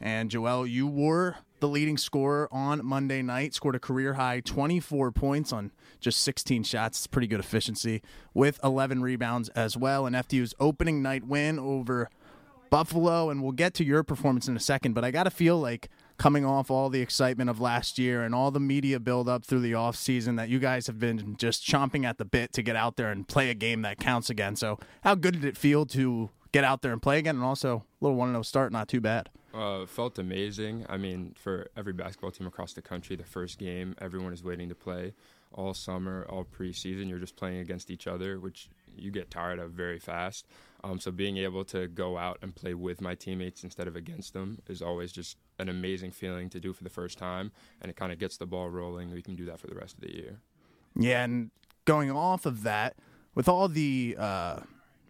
And 0.00 0.30
Jo'el, 0.30 0.66
you 0.66 0.86
were 0.86 1.36
the 1.60 1.68
leading 1.68 1.98
scorer 1.98 2.48
on 2.50 2.84
Monday 2.84 3.20
night, 3.20 3.54
scored 3.54 3.74
a 3.74 3.78
career 3.78 4.14
high 4.14 4.40
24 4.40 5.12
points 5.12 5.52
on 5.52 5.72
just 6.00 6.22
16 6.22 6.62
shots. 6.62 7.00
It's 7.00 7.06
pretty 7.06 7.26
good 7.26 7.40
efficiency 7.40 8.02
with 8.32 8.58
11 8.64 9.02
rebounds 9.02 9.50
as 9.50 9.76
well. 9.76 10.06
And 10.06 10.16
FDU's 10.16 10.54
opening 10.58 11.02
night 11.02 11.24
win 11.24 11.58
over 11.58 12.08
Buffalo. 12.70 13.28
And 13.28 13.42
we'll 13.42 13.52
get 13.52 13.74
to 13.74 13.84
your 13.84 14.02
performance 14.02 14.48
in 14.48 14.56
a 14.56 14.60
second, 14.60 14.94
but 14.94 15.04
I 15.04 15.10
got 15.10 15.24
to 15.24 15.30
feel 15.30 15.58
like 15.58 15.90
coming 16.16 16.44
off 16.44 16.70
all 16.70 16.88
the 16.88 17.00
excitement 17.00 17.50
of 17.50 17.60
last 17.60 17.98
year 17.98 18.22
and 18.22 18.34
all 18.34 18.50
the 18.50 18.60
media 18.60 19.00
buildup 19.00 19.44
through 19.44 19.60
the 19.60 19.72
offseason 19.72 20.36
that 20.36 20.48
you 20.48 20.58
guys 20.58 20.86
have 20.86 20.98
been 20.98 21.36
just 21.36 21.66
chomping 21.66 22.04
at 22.04 22.18
the 22.18 22.24
bit 22.24 22.52
to 22.52 22.62
get 22.62 22.76
out 22.76 22.96
there 22.96 23.10
and 23.10 23.26
play 23.26 23.50
a 23.50 23.54
game 23.54 23.82
that 23.82 23.98
counts 23.98 24.30
again. 24.30 24.54
So, 24.54 24.78
how 25.02 25.14
good 25.14 25.34
did 25.34 25.44
it 25.44 25.56
feel 25.56 25.86
to 25.86 26.30
get 26.52 26.64
out 26.64 26.82
there 26.82 26.92
and 26.92 27.02
play 27.02 27.18
again? 27.18 27.36
And 27.36 27.44
also, 27.44 27.84
a 28.00 28.04
little 28.04 28.16
1 28.16 28.30
0 28.30 28.42
start, 28.42 28.72
not 28.72 28.88
too 28.88 29.00
bad. 29.00 29.30
Uh, 29.52 29.84
felt 29.86 30.18
amazing. 30.18 30.86
I 30.88 30.96
mean, 30.96 31.34
for 31.36 31.70
every 31.76 31.92
basketball 31.92 32.30
team 32.30 32.46
across 32.46 32.72
the 32.72 32.82
country, 32.82 33.16
the 33.16 33.24
first 33.24 33.58
game 33.58 33.94
everyone 33.98 34.32
is 34.32 34.44
waiting 34.44 34.68
to 34.68 34.74
play 34.74 35.12
all 35.52 35.74
summer, 35.74 36.26
all 36.28 36.44
preseason. 36.44 37.08
You're 37.08 37.18
just 37.18 37.36
playing 37.36 37.58
against 37.58 37.90
each 37.90 38.06
other, 38.06 38.38
which 38.38 38.68
you 38.96 39.10
get 39.10 39.30
tired 39.30 39.58
of 39.58 39.72
very 39.72 39.98
fast. 39.98 40.46
Um, 40.84 41.00
so 41.00 41.10
being 41.10 41.36
able 41.36 41.64
to 41.66 41.88
go 41.88 42.16
out 42.16 42.38
and 42.42 42.54
play 42.54 42.74
with 42.74 43.00
my 43.00 43.14
teammates 43.14 43.64
instead 43.64 43.88
of 43.88 43.96
against 43.96 44.32
them 44.32 44.60
is 44.68 44.80
always 44.80 45.12
just 45.12 45.36
an 45.58 45.68
amazing 45.68 46.12
feeling 46.12 46.48
to 46.50 46.60
do 46.60 46.72
for 46.72 46.84
the 46.84 46.90
first 46.90 47.18
time, 47.18 47.52
and 47.82 47.90
it 47.90 47.96
kind 47.96 48.12
of 48.12 48.18
gets 48.18 48.36
the 48.36 48.46
ball 48.46 48.70
rolling. 48.70 49.10
We 49.10 49.22
can 49.22 49.34
do 49.34 49.44
that 49.46 49.58
for 49.58 49.66
the 49.66 49.74
rest 49.74 49.94
of 49.94 50.00
the 50.00 50.14
year. 50.14 50.40
Yeah, 50.96 51.24
and 51.24 51.50
going 51.84 52.10
off 52.10 52.46
of 52.46 52.62
that, 52.62 52.96
with 53.34 53.48
all 53.48 53.68
the 53.68 54.16
uh, 54.18 54.60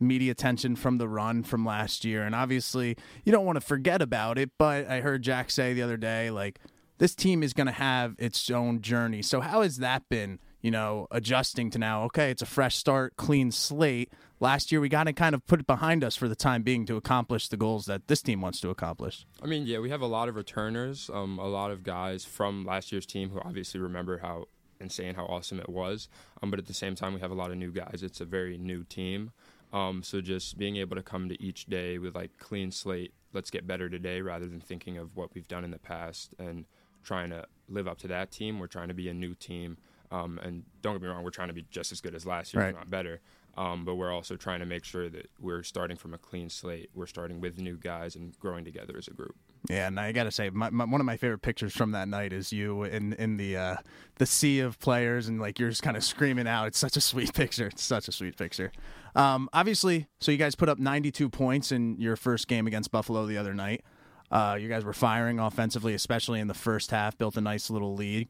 media 0.00 0.32
attention 0.32 0.76
from 0.76 0.98
the 0.98 1.08
run 1.08 1.42
from 1.42 1.64
last 1.64 2.04
year. 2.04 2.22
And 2.22 2.34
obviously, 2.34 2.96
you 3.24 3.32
don't 3.32 3.44
want 3.44 3.56
to 3.56 3.60
forget 3.60 4.02
about 4.02 4.38
it. 4.38 4.50
But 4.58 4.88
I 4.88 5.00
heard 5.00 5.22
Jack 5.22 5.50
say 5.50 5.72
the 5.72 5.82
other 5.82 5.96
day, 5.96 6.30
like, 6.30 6.58
this 6.98 7.14
team 7.14 7.42
is 7.42 7.52
going 7.52 7.66
to 7.66 7.72
have 7.72 8.14
its 8.18 8.50
own 8.50 8.82
journey. 8.82 9.22
So, 9.22 9.40
how 9.40 9.62
has 9.62 9.78
that 9.78 10.08
been, 10.08 10.38
you 10.60 10.70
know, 10.70 11.06
adjusting 11.10 11.70
to 11.70 11.78
now? 11.78 12.04
Okay, 12.04 12.30
it's 12.30 12.42
a 12.42 12.46
fresh 12.46 12.76
start, 12.76 13.16
clean 13.16 13.50
slate. 13.50 14.12
Last 14.38 14.70
year, 14.70 14.80
we 14.80 14.88
got 14.88 15.04
to 15.04 15.12
kind 15.12 15.34
of 15.34 15.46
put 15.46 15.60
it 15.60 15.66
behind 15.66 16.04
us 16.04 16.16
for 16.16 16.28
the 16.28 16.36
time 16.36 16.62
being 16.62 16.86
to 16.86 16.96
accomplish 16.96 17.48
the 17.48 17.56
goals 17.56 17.86
that 17.86 18.08
this 18.08 18.22
team 18.22 18.40
wants 18.40 18.60
to 18.60 18.70
accomplish. 18.70 19.26
I 19.42 19.46
mean, 19.46 19.66
yeah, 19.66 19.78
we 19.78 19.90
have 19.90 20.00
a 20.00 20.06
lot 20.06 20.28
of 20.28 20.36
returners, 20.36 21.10
um, 21.12 21.38
a 21.38 21.48
lot 21.48 21.70
of 21.70 21.82
guys 21.82 22.24
from 22.24 22.64
last 22.64 22.92
year's 22.92 23.06
team 23.06 23.30
who 23.30 23.40
obviously 23.40 23.80
remember 23.80 24.18
how 24.18 24.46
insane, 24.80 25.14
how 25.14 25.24
awesome 25.26 25.60
it 25.60 25.68
was. 25.68 26.08
Um, 26.42 26.50
but 26.50 26.58
at 26.58 26.66
the 26.66 26.74
same 26.74 26.94
time, 26.94 27.14
we 27.14 27.20
have 27.20 27.30
a 27.30 27.34
lot 27.34 27.50
of 27.50 27.56
new 27.56 27.70
guys. 27.70 28.02
It's 28.02 28.20
a 28.20 28.24
very 28.24 28.58
new 28.58 28.84
team. 28.84 29.32
Um, 29.72 30.02
so 30.02 30.20
just 30.20 30.58
being 30.58 30.76
able 30.76 30.96
to 30.96 31.02
come 31.02 31.28
to 31.28 31.40
each 31.42 31.66
day 31.66 31.98
with 31.98 32.14
like 32.14 32.36
clean 32.38 32.70
slate, 32.70 33.12
let's 33.32 33.50
get 33.50 33.66
better 33.66 33.88
today, 33.88 34.20
rather 34.20 34.46
than 34.46 34.60
thinking 34.60 34.98
of 34.98 35.16
what 35.16 35.34
we've 35.34 35.48
done 35.48 35.64
in 35.64 35.70
the 35.70 35.78
past 35.78 36.34
and 36.38 36.64
trying 37.04 37.30
to 37.30 37.44
live 37.68 37.86
up 37.86 37.98
to 37.98 38.08
that 38.08 38.30
team. 38.30 38.58
We're 38.58 38.66
trying 38.66 38.88
to 38.88 38.94
be 38.94 39.08
a 39.08 39.14
new 39.14 39.34
team, 39.34 39.76
um, 40.10 40.40
and 40.42 40.64
don't 40.82 40.94
get 40.94 41.02
me 41.02 41.08
wrong, 41.08 41.22
we're 41.22 41.30
trying 41.30 41.48
to 41.48 41.54
be 41.54 41.66
just 41.70 41.92
as 41.92 42.00
good 42.00 42.14
as 42.14 42.26
last 42.26 42.52
year, 42.52 42.64
right. 42.64 42.74
not 42.74 42.90
better. 42.90 43.20
Um, 43.56 43.84
but 43.84 43.96
we're 43.96 44.12
also 44.12 44.36
trying 44.36 44.60
to 44.60 44.66
make 44.66 44.84
sure 44.84 45.08
that 45.08 45.28
we're 45.40 45.62
starting 45.62 45.96
from 45.96 46.14
a 46.14 46.18
clean 46.18 46.48
slate. 46.48 46.90
We're 46.94 47.06
starting 47.06 47.40
with 47.40 47.58
new 47.58 47.76
guys 47.76 48.14
and 48.14 48.38
growing 48.38 48.64
together 48.64 48.94
as 48.96 49.08
a 49.08 49.12
group. 49.12 49.34
Yeah, 49.70 49.86
and 49.86 50.00
I 50.00 50.10
got 50.10 50.24
to 50.24 50.32
say, 50.32 50.50
my, 50.50 50.68
my, 50.70 50.84
one 50.84 51.00
of 51.00 51.04
my 51.04 51.16
favorite 51.16 51.42
pictures 51.42 51.72
from 51.72 51.92
that 51.92 52.08
night 52.08 52.32
is 52.32 52.52
you 52.52 52.82
in 52.82 53.12
in 53.12 53.36
the 53.36 53.56
uh, 53.56 53.76
the 54.16 54.26
sea 54.26 54.58
of 54.58 54.80
players, 54.80 55.28
and 55.28 55.40
like 55.40 55.60
you're 55.60 55.68
just 55.68 55.84
kind 55.84 55.96
of 55.96 56.02
screaming 56.02 56.48
out. 56.48 56.66
It's 56.66 56.78
such 56.78 56.96
a 56.96 57.00
sweet 57.00 57.32
picture. 57.34 57.68
It's 57.68 57.84
such 57.84 58.08
a 58.08 58.12
sweet 58.12 58.36
picture. 58.36 58.72
Um, 59.14 59.48
obviously, 59.52 60.08
so 60.18 60.32
you 60.32 60.38
guys 60.38 60.56
put 60.56 60.68
up 60.68 60.80
92 60.80 61.28
points 61.30 61.70
in 61.70 61.96
your 62.00 62.16
first 62.16 62.48
game 62.48 62.66
against 62.66 62.90
Buffalo 62.90 63.26
the 63.26 63.38
other 63.38 63.54
night. 63.54 63.84
Uh, 64.32 64.58
you 64.60 64.68
guys 64.68 64.84
were 64.84 64.92
firing 64.92 65.38
offensively, 65.38 65.94
especially 65.94 66.40
in 66.40 66.48
the 66.48 66.54
first 66.54 66.90
half. 66.90 67.16
Built 67.16 67.36
a 67.36 67.40
nice 67.40 67.70
little 67.70 67.94
lead. 67.94 68.28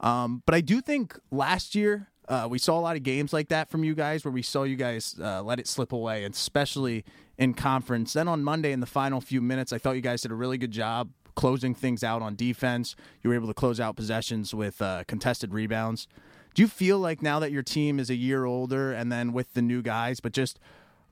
Um, 0.00 0.42
but 0.44 0.54
I 0.54 0.60
do 0.60 0.82
think 0.82 1.18
last 1.30 1.74
year 1.74 2.10
uh, 2.28 2.46
we 2.50 2.58
saw 2.58 2.78
a 2.78 2.80
lot 2.80 2.96
of 2.96 3.02
games 3.02 3.32
like 3.32 3.48
that 3.48 3.68
from 3.68 3.84
you 3.84 3.94
guys 3.94 4.24
where 4.24 4.32
we 4.32 4.42
saw 4.42 4.62
you 4.62 4.76
guys 4.76 5.16
uh, 5.20 5.42
let 5.42 5.58
it 5.58 5.66
slip 5.66 5.92
away, 5.92 6.24
especially 6.24 7.04
in 7.38 7.54
conference. 7.54 8.12
Then 8.12 8.28
on 8.28 8.42
Monday, 8.42 8.72
in 8.72 8.80
the 8.80 8.86
final 8.86 9.20
few 9.20 9.40
minutes, 9.40 9.72
I 9.72 9.78
thought 9.78 9.92
you 9.92 10.00
guys 10.00 10.22
did 10.22 10.30
a 10.30 10.34
really 10.34 10.58
good 10.58 10.70
job 10.70 11.10
closing 11.34 11.74
things 11.74 12.04
out 12.04 12.22
on 12.22 12.36
defense. 12.36 12.94
You 13.22 13.30
were 13.30 13.36
able 13.36 13.48
to 13.48 13.54
close 13.54 13.80
out 13.80 13.96
possessions 13.96 14.54
with 14.54 14.80
uh, 14.80 15.04
contested 15.06 15.52
rebounds. 15.52 16.06
Do 16.54 16.62
you 16.62 16.68
feel 16.68 16.98
like 16.98 17.20
now 17.20 17.40
that 17.40 17.50
your 17.50 17.64
team 17.64 17.98
is 17.98 18.10
a 18.10 18.14
year 18.14 18.44
older 18.44 18.92
and 18.92 19.10
then 19.10 19.32
with 19.32 19.54
the 19.54 19.62
new 19.62 19.82
guys, 19.82 20.20
but 20.20 20.32
just 20.32 20.60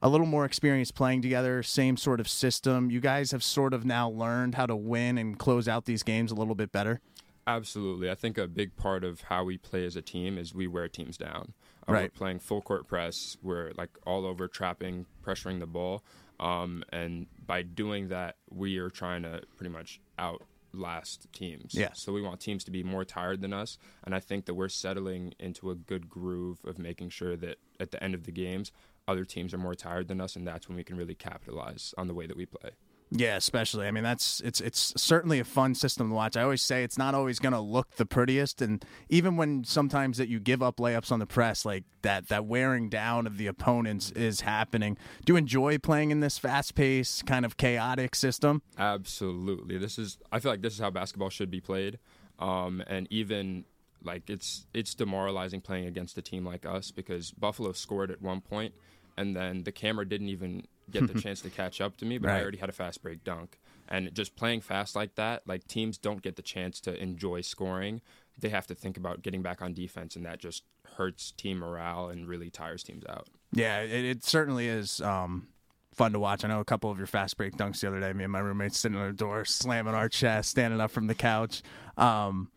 a 0.00 0.08
little 0.08 0.26
more 0.26 0.44
experience 0.44 0.90
playing 0.90 1.22
together, 1.22 1.62
same 1.62 1.96
sort 1.96 2.20
of 2.20 2.28
system. 2.28 2.90
You 2.90 3.00
guys 3.00 3.30
have 3.30 3.42
sort 3.42 3.74
of 3.74 3.84
now 3.84 4.08
learned 4.08 4.54
how 4.54 4.66
to 4.66 4.76
win 4.76 5.18
and 5.18 5.38
close 5.38 5.68
out 5.68 5.84
these 5.84 6.02
games 6.02 6.30
a 6.30 6.34
little 6.34 6.54
bit 6.54 6.72
better. 6.72 7.00
Absolutely. 7.46 8.10
I 8.10 8.14
think 8.14 8.38
a 8.38 8.46
big 8.46 8.76
part 8.76 9.02
of 9.02 9.22
how 9.22 9.44
we 9.44 9.58
play 9.58 9.84
as 9.84 9.96
a 9.96 10.02
team 10.02 10.38
is 10.38 10.54
we 10.54 10.66
wear 10.66 10.88
teams 10.88 11.16
down. 11.16 11.54
Uh, 11.88 11.92
right. 11.92 12.02
We're 12.02 12.08
playing 12.10 12.38
full 12.38 12.62
court 12.62 12.86
press. 12.86 13.36
We're 13.42 13.72
like 13.76 13.90
all 14.06 14.26
over 14.26 14.46
trapping, 14.46 15.06
pressuring 15.24 15.58
the 15.58 15.66
ball. 15.66 16.04
Um, 16.38 16.84
and 16.92 17.26
by 17.44 17.62
doing 17.62 18.08
that, 18.08 18.36
we 18.50 18.78
are 18.78 18.90
trying 18.90 19.22
to 19.22 19.42
pretty 19.56 19.72
much 19.72 20.00
outlast 20.18 21.32
teams. 21.32 21.74
Yeah. 21.74 21.90
So 21.94 22.12
we 22.12 22.22
want 22.22 22.40
teams 22.40 22.62
to 22.64 22.70
be 22.70 22.84
more 22.84 23.04
tired 23.04 23.40
than 23.40 23.52
us. 23.52 23.76
And 24.04 24.14
I 24.14 24.20
think 24.20 24.46
that 24.46 24.54
we're 24.54 24.68
settling 24.68 25.34
into 25.40 25.70
a 25.70 25.74
good 25.74 26.08
groove 26.08 26.60
of 26.64 26.78
making 26.78 27.10
sure 27.10 27.36
that 27.36 27.56
at 27.80 27.90
the 27.90 28.02
end 28.02 28.14
of 28.14 28.24
the 28.24 28.32
games, 28.32 28.70
other 29.08 29.24
teams 29.24 29.52
are 29.52 29.58
more 29.58 29.74
tired 29.74 30.06
than 30.06 30.20
us. 30.20 30.36
And 30.36 30.46
that's 30.46 30.68
when 30.68 30.76
we 30.76 30.84
can 30.84 30.96
really 30.96 31.16
capitalize 31.16 31.92
on 31.98 32.06
the 32.06 32.14
way 32.14 32.26
that 32.26 32.36
we 32.36 32.46
play. 32.46 32.70
Yeah, 33.14 33.36
especially. 33.36 33.86
I 33.86 33.90
mean, 33.90 34.04
that's 34.04 34.40
it's 34.40 34.60
it's 34.60 34.94
certainly 34.96 35.38
a 35.38 35.44
fun 35.44 35.74
system 35.74 36.08
to 36.08 36.14
watch. 36.14 36.34
I 36.34 36.42
always 36.42 36.62
say 36.62 36.82
it's 36.82 36.96
not 36.96 37.14
always 37.14 37.38
going 37.38 37.52
to 37.52 37.60
look 37.60 37.96
the 37.96 38.06
prettiest, 38.06 38.62
and 38.62 38.82
even 39.10 39.36
when 39.36 39.64
sometimes 39.64 40.16
that 40.16 40.28
you 40.28 40.40
give 40.40 40.62
up 40.62 40.78
layups 40.78 41.12
on 41.12 41.18
the 41.18 41.26
press, 41.26 41.66
like 41.66 41.84
that 42.00 42.28
that 42.28 42.46
wearing 42.46 42.88
down 42.88 43.26
of 43.26 43.36
the 43.36 43.46
opponents 43.46 44.10
is 44.12 44.40
happening. 44.40 44.96
Do 45.26 45.34
you 45.34 45.36
enjoy 45.36 45.76
playing 45.76 46.10
in 46.10 46.20
this 46.20 46.38
fast-paced, 46.38 47.26
kind 47.26 47.44
of 47.44 47.58
chaotic 47.58 48.14
system? 48.14 48.62
Absolutely. 48.78 49.76
This 49.76 49.98
is. 49.98 50.16
I 50.32 50.40
feel 50.40 50.50
like 50.50 50.62
this 50.62 50.72
is 50.72 50.80
how 50.80 50.90
basketball 50.90 51.30
should 51.30 51.50
be 51.50 51.60
played, 51.60 51.98
um, 52.38 52.82
and 52.86 53.06
even 53.10 53.66
like 54.02 54.30
it's 54.30 54.66
it's 54.72 54.94
demoralizing 54.94 55.60
playing 55.60 55.86
against 55.86 56.16
a 56.16 56.22
team 56.22 56.46
like 56.46 56.64
us 56.64 56.90
because 56.90 57.30
Buffalo 57.32 57.72
scored 57.72 58.10
at 58.10 58.22
one 58.22 58.40
point, 58.40 58.72
and 59.16 59.36
then 59.36 59.64
the 59.64 59.72
camera 59.72 60.08
didn't 60.08 60.28
even 60.28 60.66
get 60.90 61.06
the 61.06 61.20
chance 61.20 61.40
to 61.42 61.50
catch 61.50 61.80
up 61.80 61.96
to 61.98 62.04
me, 62.04 62.18
but 62.18 62.28
Right. 62.28 62.38
I 62.38 62.42
already 62.42 62.58
had 62.58 62.68
a 62.68 62.72
fast 62.72 63.02
break 63.02 63.24
dunk. 63.24 63.58
And 63.88 64.14
just 64.14 64.36
playing 64.36 64.62
fast 64.62 64.96
like 64.96 65.16
that, 65.16 65.42
like 65.46 65.66
teams 65.68 65.98
don't 65.98 66.22
get 66.22 66.36
the 66.36 66.42
chance 66.42 66.80
to 66.80 67.00
enjoy 67.02 67.42
scoring. 67.42 68.00
They 68.40 68.48
have 68.48 68.66
to 68.68 68.74
think 68.74 68.96
about 68.96 69.22
getting 69.22 69.42
back 69.42 69.60
on 69.60 69.74
defense, 69.74 70.16
and 70.16 70.24
that 70.24 70.38
just 70.38 70.62
hurts 70.96 71.30
team 71.32 71.58
morale 71.58 72.08
and 72.08 72.26
really 72.26 72.48
tires 72.48 72.82
teams 72.82 73.04
out. 73.08 73.28
Yeah, 73.52 73.80
it, 73.80 74.04
it 74.04 74.24
certainly 74.24 74.66
is 74.68 75.00
um, 75.02 75.48
fun 75.94 76.12
to 76.12 76.18
watch. 76.18 76.42
I 76.44 76.48
know 76.48 76.60
a 76.60 76.64
couple 76.64 76.90
of 76.90 76.96
your 76.96 77.06
fast 77.06 77.36
break 77.36 77.54
dunks 77.56 77.80
the 77.80 77.88
other 77.88 78.00
day. 78.00 78.12
Me 78.14 78.24
and 78.24 78.32
my 78.32 78.38
roommates 78.38 78.78
sitting 78.78 78.96
on 78.96 79.08
the 79.08 79.12
door, 79.12 79.44
slamming 79.44 79.94
our 79.94 80.08
chest, 80.08 80.50
standing 80.50 80.80
up 80.80 80.90
from 80.90 81.06
the 81.06 81.14
couch. 81.14 81.62
Um, 81.98 82.50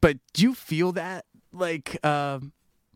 but 0.00 0.18
do 0.32 0.42
you 0.42 0.54
feel 0.54 0.92
that 0.92 1.26
like 1.52 1.96
uh, 2.02 2.40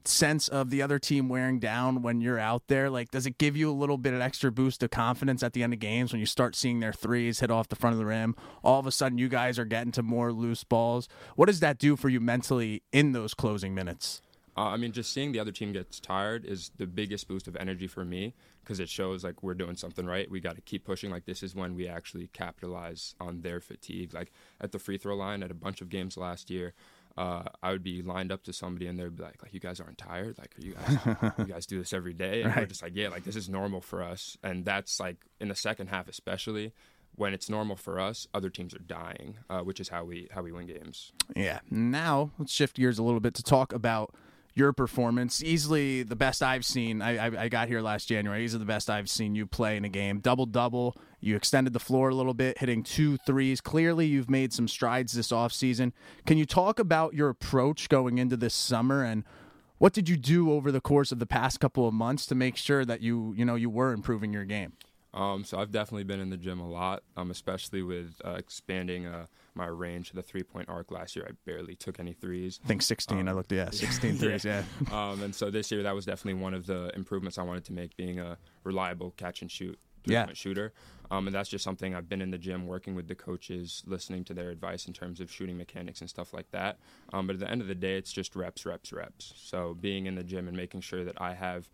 sense 0.04 0.48
of 0.48 0.70
the 0.70 0.82
other 0.82 0.98
team 0.98 1.28
wearing 1.28 1.58
down 1.58 2.02
when 2.02 2.20
you're 2.20 2.38
out 2.38 2.68
there? 2.68 2.90
Like, 2.90 3.10
does 3.10 3.26
it 3.26 3.38
give 3.38 3.56
you 3.56 3.70
a 3.70 3.72
little 3.72 3.98
bit 3.98 4.14
of 4.14 4.20
extra 4.20 4.52
boost 4.52 4.82
of 4.82 4.90
confidence 4.90 5.42
at 5.42 5.52
the 5.52 5.62
end 5.62 5.72
of 5.72 5.78
games 5.78 6.12
when 6.12 6.20
you 6.20 6.26
start 6.26 6.54
seeing 6.54 6.80
their 6.80 6.92
threes 6.92 7.40
hit 7.40 7.50
off 7.50 7.68
the 7.68 7.76
front 7.76 7.94
of 7.94 7.98
the 7.98 8.06
rim? 8.06 8.34
All 8.62 8.78
of 8.80 8.86
a 8.86 8.92
sudden, 8.92 9.18
you 9.18 9.28
guys 9.28 9.58
are 9.58 9.64
getting 9.64 9.92
to 9.92 10.02
more 10.02 10.32
loose 10.32 10.64
balls. 10.64 11.08
What 11.36 11.46
does 11.46 11.60
that 11.60 11.78
do 11.78 11.96
for 11.96 12.08
you 12.08 12.20
mentally 12.20 12.82
in 12.92 13.12
those 13.12 13.34
closing 13.34 13.74
minutes? 13.74 14.22
Uh, 14.58 14.70
I 14.70 14.76
mean, 14.76 14.90
just 14.90 15.12
seeing 15.12 15.30
the 15.30 15.38
other 15.38 15.52
team 15.52 15.72
gets 15.72 16.00
tired 16.00 16.44
is 16.44 16.72
the 16.78 16.86
biggest 16.88 17.28
boost 17.28 17.46
of 17.46 17.56
energy 17.60 17.86
for 17.86 18.04
me 18.04 18.34
because 18.64 18.80
it 18.80 18.88
shows 18.88 19.22
like 19.22 19.40
we're 19.40 19.54
doing 19.54 19.76
something 19.76 20.04
right. 20.04 20.28
We 20.28 20.40
got 20.40 20.56
to 20.56 20.60
keep 20.60 20.84
pushing. 20.84 21.12
Like 21.12 21.26
this 21.26 21.44
is 21.44 21.54
when 21.54 21.76
we 21.76 21.86
actually 21.86 22.26
capitalize 22.32 23.14
on 23.20 23.42
their 23.42 23.60
fatigue. 23.60 24.12
Like 24.12 24.32
at 24.60 24.72
the 24.72 24.80
free 24.80 24.98
throw 24.98 25.14
line 25.14 25.44
at 25.44 25.52
a 25.52 25.54
bunch 25.54 25.80
of 25.80 25.88
games 25.88 26.16
last 26.16 26.50
year, 26.50 26.74
uh, 27.18 27.42
I 27.62 27.72
would 27.72 27.82
be 27.82 28.00
lined 28.02 28.30
up 28.32 28.42
to 28.44 28.52
somebody 28.52 28.86
and 28.86 28.98
they'd 28.98 29.16
be 29.16 29.22
like, 29.22 29.42
"Like 29.42 29.52
you 29.52 29.60
guys 29.60 29.80
aren't 29.80 29.98
tired? 29.98 30.38
Like 30.38 30.54
are 30.58 30.62
you 30.64 30.74
guys 30.74 31.34
you 31.38 31.44
guys 31.54 31.66
do 31.66 31.78
this 31.78 31.92
every 31.92 32.14
day?" 32.14 32.42
And 32.42 32.50
we're 32.54 32.60
Right. 32.60 32.68
just 32.68 32.82
like, 32.82 32.92
"Yeah, 32.94 33.08
like 33.08 33.24
this 33.24 33.36
is 33.36 33.48
normal 33.48 33.80
for 33.80 34.02
us." 34.02 34.36
And 34.42 34.64
that's 34.64 34.98
like 35.00 35.16
in 35.40 35.48
the 35.48 35.54
second 35.54 35.88
half, 35.88 36.08
especially 36.08 36.72
when 37.16 37.34
it's 37.34 37.50
normal 37.50 37.74
for 37.74 37.98
us, 37.98 38.28
other 38.32 38.48
teams 38.48 38.72
are 38.74 38.78
dying, 38.78 39.38
uh, 39.50 39.60
which 39.60 39.80
is 39.80 39.88
how 39.88 40.04
we 40.04 40.28
how 40.32 40.42
we 40.42 40.52
win 40.52 40.66
games. 40.66 41.12
Yeah. 41.34 41.58
Now 41.70 42.30
let's 42.38 42.52
shift 42.52 42.76
gears 42.76 42.98
a 42.98 43.02
little 43.02 43.20
bit 43.20 43.34
to 43.34 43.42
talk 43.42 43.72
about 43.72 44.14
your 44.58 44.72
performance. 44.72 45.42
Easily 45.42 46.02
the 46.02 46.16
best 46.16 46.42
I've 46.42 46.64
seen. 46.64 47.00
I, 47.00 47.28
I, 47.28 47.42
I 47.44 47.48
got 47.48 47.68
here 47.68 47.80
last 47.80 48.08
January. 48.08 48.40
These 48.40 48.54
are 48.54 48.58
the 48.58 48.64
best 48.64 48.90
I've 48.90 49.08
seen 49.08 49.34
you 49.34 49.46
play 49.46 49.76
in 49.76 49.84
a 49.84 49.88
game. 49.88 50.18
Double 50.20 50.46
double. 50.46 50.96
You 51.20 51.36
extended 51.36 51.72
the 51.72 51.80
floor 51.80 52.08
a 52.10 52.14
little 52.14 52.34
bit, 52.34 52.58
hitting 52.58 52.82
two 52.82 53.16
threes. 53.18 53.60
Clearly, 53.60 54.06
you've 54.06 54.30
made 54.30 54.52
some 54.52 54.68
strides 54.68 55.12
this 55.12 55.28
offseason. 55.28 55.92
Can 56.26 56.38
you 56.38 56.46
talk 56.46 56.78
about 56.78 57.14
your 57.14 57.28
approach 57.28 57.88
going 57.88 58.18
into 58.18 58.36
this 58.36 58.54
summer 58.54 59.04
and 59.04 59.24
what 59.78 59.92
did 59.92 60.08
you 60.08 60.16
do 60.16 60.52
over 60.52 60.72
the 60.72 60.80
course 60.80 61.12
of 61.12 61.20
the 61.20 61.26
past 61.26 61.60
couple 61.60 61.86
of 61.86 61.94
months 61.94 62.26
to 62.26 62.34
make 62.34 62.56
sure 62.56 62.84
that 62.84 63.00
you 63.00 63.32
you 63.36 63.44
know 63.44 63.54
you 63.54 63.70
were 63.70 63.92
improving 63.92 64.32
your 64.32 64.44
game? 64.44 64.72
Um, 65.14 65.44
so 65.44 65.58
I've 65.58 65.70
definitely 65.70 66.04
been 66.04 66.20
in 66.20 66.30
the 66.30 66.36
gym 66.36 66.60
a 66.60 66.68
lot, 66.68 67.02
um, 67.16 67.30
especially 67.30 67.82
with 67.82 68.20
uh, 68.24 68.32
expanding 68.32 69.06
uh, 69.06 69.26
my 69.54 69.66
range 69.66 70.10
to 70.10 70.16
the 70.16 70.22
three 70.22 70.42
point 70.42 70.68
arc. 70.68 70.90
Last 70.90 71.16
year, 71.16 71.26
I 71.28 71.32
barely 71.46 71.74
took 71.74 71.98
any 71.98 72.12
threes. 72.12 72.60
I 72.64 72.68
think 72.68 72.82
16. 72.82 73.26
I 73.28 73.32
looked. 73.32 73.52
At 73.52 73.56
yeah, 73.56 73.70
16 73.70 74.16
threes. 74.18 74.44
Yeah. 74.44 74.62
um, 74.92 75.22
and 75.22 75.34
so 75.34 75.50
this 75.50 75.70
year, 75.72 75.82
that 75.82 75.94
was 75.94 76.04
definitely 76.04 76.40
one 76.42 76.54
of 76.54 76.66
the 76.66 76.90
improvements 76.94 77.38
I 77.38 77.42
wanted 77.42 77.64
to 77.64 77.72
make, 77.72 77.96
being 77.96 78.20
a 78.20 78.36
reliable 78.64 79.12
catch 79.16 79.40
and 79.42 79.50
shoot 79.50 79.78
Yeah. 80.04 80.26
shooter. 80.34 80.72
Um, 81.10 81.26
and 81.26 81.34
that's 81.34 81.48
just 81.48 81.64
something 81.64 81.94
I've 81.94 82.08
been 82.08 82.20
in 82.20 82.30
the 82.30 82.36
gym 82.38 82.66
working 82.66 82.94
with 82.94 83.08
the 83.08 83.14
coaches, 83.14 83.82
listening 83.86 84.24
to 84.24 84.34
their 84.34 84.50
advice 84.50 84.86
in 84.86 84.92
terms 84.92 85.20
of 85.20 85.32
shooting 85.32 85.56
mechanics 85.56 86.02
and 86.02 86.10
stuff 86.10 86.34
like 86.34 86.50
that. 86.50 86.76
Um, 87.14 87.26
but 87.26 87.32
at 87.34 87.40
the 87.40 87.50
end 87.50 87.62
of 87.62 87.66
the 87.66 87.74
day, 87.74 87.96
it's 87.96 88.12
just 88.12 88.36
reps, 88.36 88.66
reps, 88.66 88.92
reps. 88.92 89.32
So 89.36 89.74
being 89.80 90.04
in 90.04 90.16
the 90.16 90.22
gym 90.22 90.48
and 90.48 90.56
making 90.56 90.82
sure 90.82 91.02
that 91.04 91.18
I 91.18 91.32
have 91.32 91.70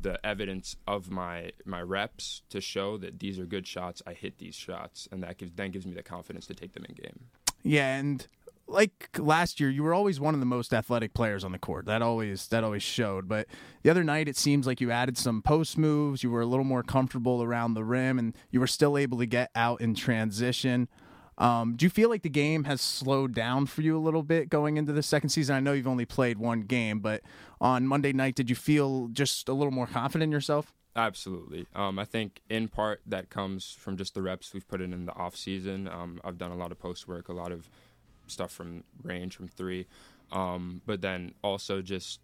the 0.00 0.24
evidence 0.24 0.76
of 0.86 1.10
my 1.10 1.52
my 1.64 1.82
reps 1.82 2.42
to 2.50 2.60
show 2.60 2.96
that 2.98 3.18
these 3.20 3.38
are 3.38 3.46
good 3.46 3.66
shots. 3.66 4.02
I 4.06 4.12
hit 4.12 4.38
these 4.38 4.54
shots, 4.54 5.08
and 5.10 5.22
that 5.22 5.38
gives 5.38 5.52
then 5.54 5.70
gives 5.70 5.86
me 5.86 5.94
the 5.94 6.02
confidence 6.02 6.46
to 6.46 6.54
take 6.54 6.72
them 6.72 6.84
in 6.88 6.94
game. 6.94 7.20
Yeah, 7.62 7.96
and 7.96 8.26
like 8.66 9.10
last 9.18 9.60
year, 9.60 9.70
you 9.70 9.82
were 9.82 9.94
always 9.94 10.20
one 10.20 10.34
of 10.34 10.40
the 10.40 10.46
most 10.46 10.72
athletic 10.72 11.14
players 11.14 11.44
on 11.44 11.52
the 11.52 11.58
court. 11.58 11.86
That 11.86 12.02
always 12.02 12.48
that 12.48 12.64
always 12.64 12.82
showed. 12.82 13.28
But 13.28 13.46
the 13.82 13.90
other 13.90 14.04
night, 14.04 14.28
it 14.28 14.36
seems 14.36 14.66
like 14.66 14.80
you 14.80 14.90
added 14.90 15.18
some 15.18 15.42
post 15.42 15.76
moves. 15.76 16.22
You 16.22 16.30
were 16.30 16.40
a 16.40 16.46
little 16.46 16.64
more 16.64 16.82
comfortable 16.82 17.42
around 17.42 17.74
the 17.74 17.84
rim, 17.84 18.18
and 18.18 18.34
you 18.50 18.60
were 18.60 18.66
still 18.66 18.96
able 18.96 19.18
to 19.18 19.26
get 19.26 19.50
out 19.54 19.80
in 19.80 19.94
transition. 19.94 20.88
Um, 21.38 21.74
do 21.76 21.84
you 21.84 21.90
feel 21.90 22.08
like 22.08 22.22
the 22.22 22.28
game 22.28 22.64
has 22.64 22.80
slowed 22.80 23.34
down 23.34 23.66
for 23.66 23.82
you 23.82 23.96
a 23.96 23.98
little 23.98 24.22
bit 24.22 24.48
going 24.48 24.76
into 24.76 24.92
the 24.92 25.02
second 25.02 25.30
season? 25.30 25.56
I 25.56 25.60
know 25.60 25.72
you've 25.72 25.88
only 25.88 26.04
played 26.04 26.38
one 26.38 26.62
game, 26.62 27.00
but 27.00 27.22
on 27.60 27.86
Monday 27.86 28.12
night, 28.12 28.34
did 28.34 28.48
you 28.48 28.56
feel 28.56 29.08
just 29.08 29.48
a 29.48 29.52
little 29.52 29.72
more 29.72 29.86
confident 29.86 30.28
in 30.28 30.32
yourself? 30.32 30.72
Absolutely. 30.96 31.66
Um, 31.74 31.98
I 31.98 32.04
think 32.04 32.40
in 32.48 32.68
part 32.68 33.00
that 33.06 33.28
comes 33.28 33.76
from 33.78 33.96
just 33.96 34.14
the 34.14 34.22
reps 34.22 34.54
we've 34.54 34.66
put 34.68 34.80
in 34.80 34.92
in 34.92 35.06
the 35.06 35.14
off 35.14 35.34
season. 35.34 35.88
Um, 35.88 36.20
I've 36.22 36.38
done 36.38 36.52
a 36.52 36.56
lot 36.56 36.70
of 36.70 36.78
post 36.78 37.08
work, 37.08 37.28
a 37.28 37.32
lot 37.32 37.50
of 37.50 37.68
stuff 38.28 38.52
from 38.52 38.84
range 39.02 39.36
from 39.36 39.48
three, 39.48 39.86
um, 40.30 40.82
but 40.86 41.00
then 41.00 41.34
also 41.42 41.82
just 41.82 42.20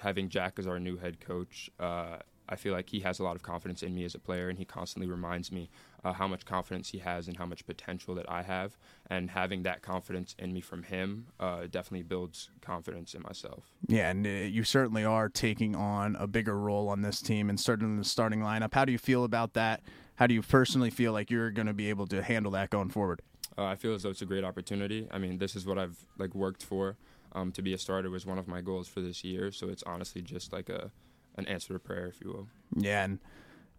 having 0.00 0.28
Jack 0.28 0.58
as 0.58 0.66
our 0.66 0.80
new 0.80 0.96
head 0.96 1.20
coach. 1.20 1.70
Uh, 1.78 2.16
I 2.48 2.56
feel 2.56 2.72
like 2.72 2.90
he 2.90 3.00
has 3.00 3.18
a 3.18 3.24
lot 3.24 3.36
of 3.36 3.42
confidence 3.42 3.82
in 3.82 3.94
me 3.94 4.04
as 4.04 4.14
a 4.14 4.18
player, 4.18 4.48
and 4.48 4.58
he 4.58 4.64
constantly 4.64 5.10
reminds 5.10 5.50
me 5.50 5.70
uh, 6.04 6.12
how 6.12 6.28
much 6.28 6.44
confidence 6.44 6.90
he 6.90 6.98
has 6.98 7.26
and 7.26 7.36
how 7.36 7.46
much 7.46 7.66
potential 7.66 8.14
that 8.16 8.30
I 8.30 8.42
have. 8.42 8.76
And 9.08 9.30
having 9.30 9.62
that 9.62 9.82
confidence 9.82 10.34
in 10.38 10.52
me 10.52 10.60
from 10.60 10.82
him 10.82 11.26
uh, 11.40 11.62
definitely 11.70 12.02
builds 12.02 12.50
confidence 12.60 13.14
in 13.14 13.22
myself. 13.22 13.72
Yeah, 13.86 14.10
and 14.10 14.26
uh, 14.26 14.30
you 14.30 14.64
certainly 14.64 15.04
are 15.04 15.28
taking 15.28 15.74
on 15.74 16.16
a 16.16 16.26
bigger 16.26 16.58
role 16.58 16.88
on 16.88 17.02
this 17.02 17.22
team 17.22 17.48
and 17.48 17.58
starting 17.58 17.88
in 17.88 17.96
the 17.96 18.04
starting 18.04 18.40
lineup. 18.40 18.74
How 18.74 18.84
do 18.84 18.92
you 18.92 18.98
feel 18.98 19.24
about 19.24 19.54
that? 19.54 19.82
How 20.16 20.26
do 20.26 20.34
you 20.34 20.42
personally 20.42 20.90
feel 20.90 21.12
like 21.12 21.30
you're 21.30 21.50
going 21.50 21.66
to 21.66 21.74
be 21.74 21.88
able 21.88 22.06
to 22.08 22.22
handle 22.22 22.52
that 22.52 22.70
going 22.70 22.90
forward? 22.90 23.22
Uh, 23.56 23.64
I 23.64 23.76
feel 23.76 23.94
as 23.94 24.02
though 24.02 24.10
it's 24.10 24.22
a 24.22 24.26
great 24.26 24.44
opportunity. 24.44 25.08
I 25.10 25.18
mean, 25.18 25.38
this 25.38 25.56
is 25.56 25.64
what 25.66 25.78
I've 25.78 25.96
like 26.18 26.34
worked 26.34 26.62
for. 26.62 26.96
Um, 27.32 27.50
to 27.52 27.62
be 27.62 27.74
a 27.74 27.78
starter 27.78 28.10
was 28.10 28.24
one 28.24 28.38
of 28.38 28.46
my 28.46 28.60
goals 28.60 28.86
for 28.86 29.00
this 29.00 29.24
year, 29.24 29.50
so 29.50 29.68
it's 29.68 29.82
honestly 29.84 30.22
just 30.22 30.52
like 30.52 30.68
a 30.68 30.92
an 31.36 31.46
answer 31.46 31.72
to 31.72 31.78
prayer, 31.78 32.06
if 32.06 32.20
you 32.20 32.28
will. 32.28 32.46
Yeah, 32.76 33.04
and 33.04 33.18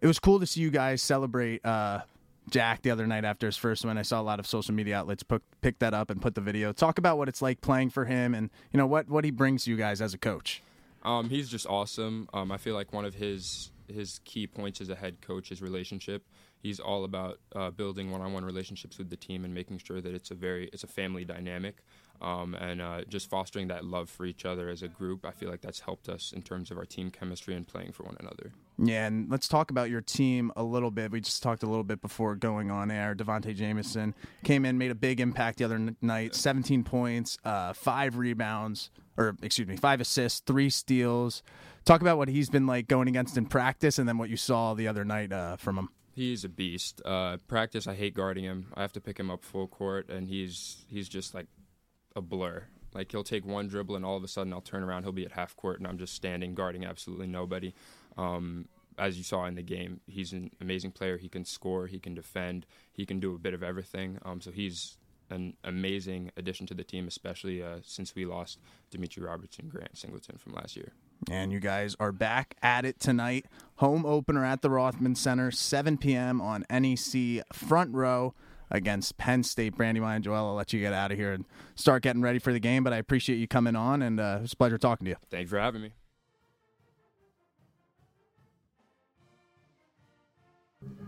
it 0.02 0.08
was 0.08 0.20
cool 0.20 0.40
to 0.40 0.46
see 0.46 0.62
you 0.62 0.70
guys 0.70 1.02
celebrate 1.02 1.66
uh, 1.66 2.02
Jack 2.50 2.82
the 2.82 2.92
other 2.92 3.08
night 3.08 3.26
after 3.26 3.48
his 3.48 3.58
first 3.58 3.86
win. 3.86 3.98
I 3.98 4.04
saw 4.04 4.22
a 4.22 4.24
lot 4.24 4.40
of 4.40 4.48
social 4.48 4.74
media 4.74 4.98
outlets 4.98 5.24
pick, 5.24 5.42
pick 5.62 5.80
that 5.80 5.94
up 5.94 6.10
and 6.10 6.22
put 6.22 6.36
the 6.36 6.42
video. 6.42 6.72
Talk 6.74 6.98
about 6.98 7.18
what 7.18 7.28
it's 7.28 7.42
like 7.42 7.62
playing 7.62 7.90
for 7.90 8.06
him, 8.06 8.34
and 8.34 8.50
you 8.72 8.78
know 8.78 8.88
what 8.88 9.10
what 9.10 9.24
he 9.24 9.32
brings 9.32 9.68
you 9.68 9.78
guys 9.78 10.02
as 10.02 10.14
a 10.14 10.18
coach. 10.18 10.62
Um, 11.04 11.30
he's 11.30 11.50
just 11.50 11.68
awesome. 11.68 12.28
Um, 12.34 12.52
I 12.52 12.58
feel 12.58 12.74
like 12.76 12.94
one 12.94 13.06
of 13.06 13.16
his 13.16 13.72
his 13.88 14.20
key 14.26 14.48
points 14.48 14.82
as 14.82 14.90
a 14.90 14.96
head 14.96 15.22
coach 15.22 15.52
is 15.52 15.62
relationship. 15.62 16.24
He's 16.66 16.80
all 16.80 17.04
about 17.04 17.38
uh, 17.56 17.70
building 17.70 18.10
one-on-one 18.10 18.44
relationships 18.44 18.98
with 18.98 19.12
the 19.12 19.16
team 19.16 19.46
and 19.46 19.54
making 19.54 19.78
sure 19.78 20.02
that 20.02 20.16
it's 20.16 20.32
a 20.32 20.34
very 20.34 20.68
it's 20.74 20.84
a 20.84 20.88
family 20.88 21.24
dynamic. 21.24 21.84
Um, 22.24 22.56
and 22.56 22.82
uh, 22.82 23.02
just 23.08 23.30
fostering 23.30 23.68
that 23.68 23.86
love 23.86 24.10
for 24.10 24.26
each 24.26 24.46
other 24.46 24.68
as 24.70 24.82
a 24.82 24.88
group, 24.88 25.28
I 25.28 25.32
feel 25.32 25.48
like 25.48 25.62
that's 25.62 25.82
helped 25.82 26.10
us 26.10 26.34
in 26.36 26.42
terms 26.42 26.72
of 26.72 26.80
our 26.80 26.86
team 26.86 27.12
chemistry 27.12 27.54
and 27.54 27.68
playing 27.68 27.92
for 27.92 28.02
one 28.02 28.18
another. 28.20 28.52
Yeah, 28.80 29.06
and 29.06 29.30
let's 29.30 29.48
talk 29.48 29.70
about 29.70 29.92
your 29.92 30.02
team 30.02 30.52
a 30.56 30.64
little 30.64 30.90
bit. 30.90 31.12
We 31.12 31.22
just 31.22 31.44
talked 31.44 31.62
a 31.62 31.68
little 31.68 31.84
bit 31.84 32.02
before 32.02 32.34
going 32.36 32.72
on 32.72 32.90
air. 32.90 33.14
Devonte 33.14 33.56
Jamison 33.56 34.16
came 34.44 34.66
in, 34.66 34.80
made 34.80 34.90
a 34.90 34.96
big 34.96 35.20
impact 35.20 35.60
the 35.60 35.66
other 35.66 35.94
night. 36.02 36.34
17 36.34 36.84
points, 36.84 37.38
uh, 37.46 37.74
five 37.74 38.18
rebounds, 38.18 38.90
or 39.18 39.36
excuse 39.44 39.68
me, 39.68 39.78
five 39.78 40.02
assists, 40.02 40.40
three 40.40 40.72
steals. 40.72 41.44
Talk 41.84 42.02
about 42.02 42.18
what 42.18 42.28
he's 42.28 42.50
been 42.50 42.66
like 42.66 42.88
going 42.88 43.08
against 43.08 43.38
in 43.38 43.46
practice, 43.46 44.00
and 44.00 44.10
then 44.10 44.18
what 44.18 44.32
you 44.32 44.38
saw 44.38 44.74
the 44.74 44.88
other 44.88 45.06
night 45.06 45.32
uh, 45.32 45.58
from 45.58 45.78
him. 45.78 45.90
He's 46.16 46.46
a 46.46 46.50
beast. 46.50 47.02
Uh, 47.04 47.36
practice, 47.46 47.88
I 47.88 47.94
hate 47.94 48.14
guarding 48.14 48.46
him. 48.46 48.72
I 48.74 48.82
have 48.82 48.94
to 48.94 49.02
pick 49.02 49.20
him 49.20 49.30
up 49.30 49.44
full 49.44 49.68
court, 49.68 50.10
and 50.10 50.30
he's 50.30 50.86
he's 50.88 51.10
just 51.10 51.36
like 51.36 51.48
a 52.16 52.22
blur. 52.22 52.64
Like 52.94 53.12
he'll 53.12 53.26
take 53.26 53.46
one 53.46 53.68
dribble, 53.68 53.98
and 53.98 54.06
all 54.06 54.16
of 54.16 54.24
a 54.24 54.30
sudden 54.30 54.54
I'll 54.54 54.62
turn 54.62 54.82
around. 54.82 55.04
He'll 55.04 55.12
be 55.12 55.26
at 55.26 55.34
half 55.34 55.58
court, 55.58 55.80
and 55.80 55.86
I'm 55.86 55.98
just 55.98 56.14
standing 56.14 56.56
guarding 56.56 56.86
absolutely 56.86 57.28
nobody. 57.28 57.74
Um, 58.18 58.70
as 58.98 59.18
you 59.18 59.26
saw 59.26 59.44
in 59.44 59.56
the 59.56 59.62
game, 59.62 60.00
he's 60.08 60.32
an 60.32 60.52
amazing 60.62 60.92
player. 60.92 61.18
He 61.18 61.28
can 61.28 61.44
score, 61.44 61.86
he 61.86 62.00
can 62.00 62.14
defend, 62.14 62.66
he 62.94 63.06
can 63.06 63.20
do 63.20 63.36
a 63.36 63.38
bit 63.38 63.54
of 63.54 63.62
everything. 63.62 64.18
Um, 64.24 64.40
so 64.40 64.52
he's 64.52 64.98
an 65.30 65.58
amazing 65.66 66.32
addition 66.38 66.66
to 66.68 66.74
the 66.74 66.86
team, 66.86 67.10
especially 67.10 67.62
uh, 67.62 67.80
since 67.84 68.16
we 68.16 68.26
lost 68.26 68.60
Dimitri 68.90 69.22
Robertson, 69.22 69.68
Grant 69.68 69.98
Singleton 69.98 70.38
from 70.38 70.54
last 70.54 70.78
year. 70.78 70.94
And 71.30 71.52
you 71.52 71.60
guys 71.60 71.96
are 72.00 72.12
back 72.12 72.56
at 72.62 72.86
it 72.86 73.00
tonight. 73.00 73.46
Home 73.78 74.06
opener 74.06 74.46
at 74.46 74.62
the 74.62 74.70
Rothman 74.70 75.16
Center, 75.16 75.52
7 75.52 75.98
p.m. 75.98 76.40
on 76.40 76.66
NEC 76.70 77.44
front 77.52 77.94
row 77.94 78.34
against 78.70 79.18
Penn 79.18 79.44
State. 79.44 79.76
Brandywine, 79.76 80.22
Jo'el, 80.22 80.48
I'll 80.48 80.56
let 80.56 80.72
you 80.72 80.80
get 80.80 80.94
out 80.94 81.12
of 81.12 81.18
here 81.18 81.34
and 81.34 81.46
start 81.76 82.04
getting 82.04 82.22
ready 82.22 82.40
for 82.40 82.54
the 82.54 82.60
game, 82.60 82.84
but 82.84 82.94
I 82.94 82.98
appreciate 82.98 83.38
you 83.38 83.48
coming 83.48 83.76
on, 83.76 84.02
and 84.02 84.20
uh, 84.20 84.36
it 84.40 84.42
was 84.44 84.54
a 84.54 84.56
pleasure 84.56 84.78
talking 84.78 85.06
to 85.06 85.12
you. 85.12 85.18
Thanks 85.30 85.50
for 85.50 85.60
having 85.60 85.82
me. 85.82 85.94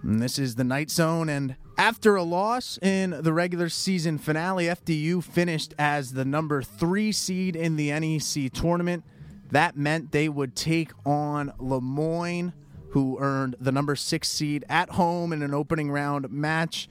And 0.04 0.22
this 0.22 0.40
is 0.40 0.56
the 0.56 0.64
Night 0.64 0.90
Zone, 0.90 1.30
and 1.30 1.56
after 1.78 2.16
a 2.16 2.24
loss 2.24 2.80
in 2.82 3.12
the 3.22 3.34
regular 3.34 3.70
season 3.70 4.18
finale, 4.18 4.66
FDU 4.66 5.24
finished 5.24 5.74
as 5.78 6.14
the 6.14 6.26
number 6.26 6.64
three 6.64 7.12
seed 7.12 7.56
in 7.56 7.76
the 7.76 7.92
NEC 7.92 8.52
tournament. 8.52 9.04
That 9.52 9.78
meant 9.78 10.12
they 10.12 10.30
would 10.30 10.56
take 10.56 10.92
on 11.06 11.54
Le 11.60 11.82
Moyne, 11.82 12.54
who 12.90 13.18
earned 13.20 13.56
the 13.60 13.72
number 13.72 13.96
six 13.96 14.28
seed 14.30 14.66
at 14.70 14.92
home 14.92 15.32
in 15.32 15.42
an 15.42 15.54
opening 15.54 15.92
round 15.92 16.30
match 16.30 16.90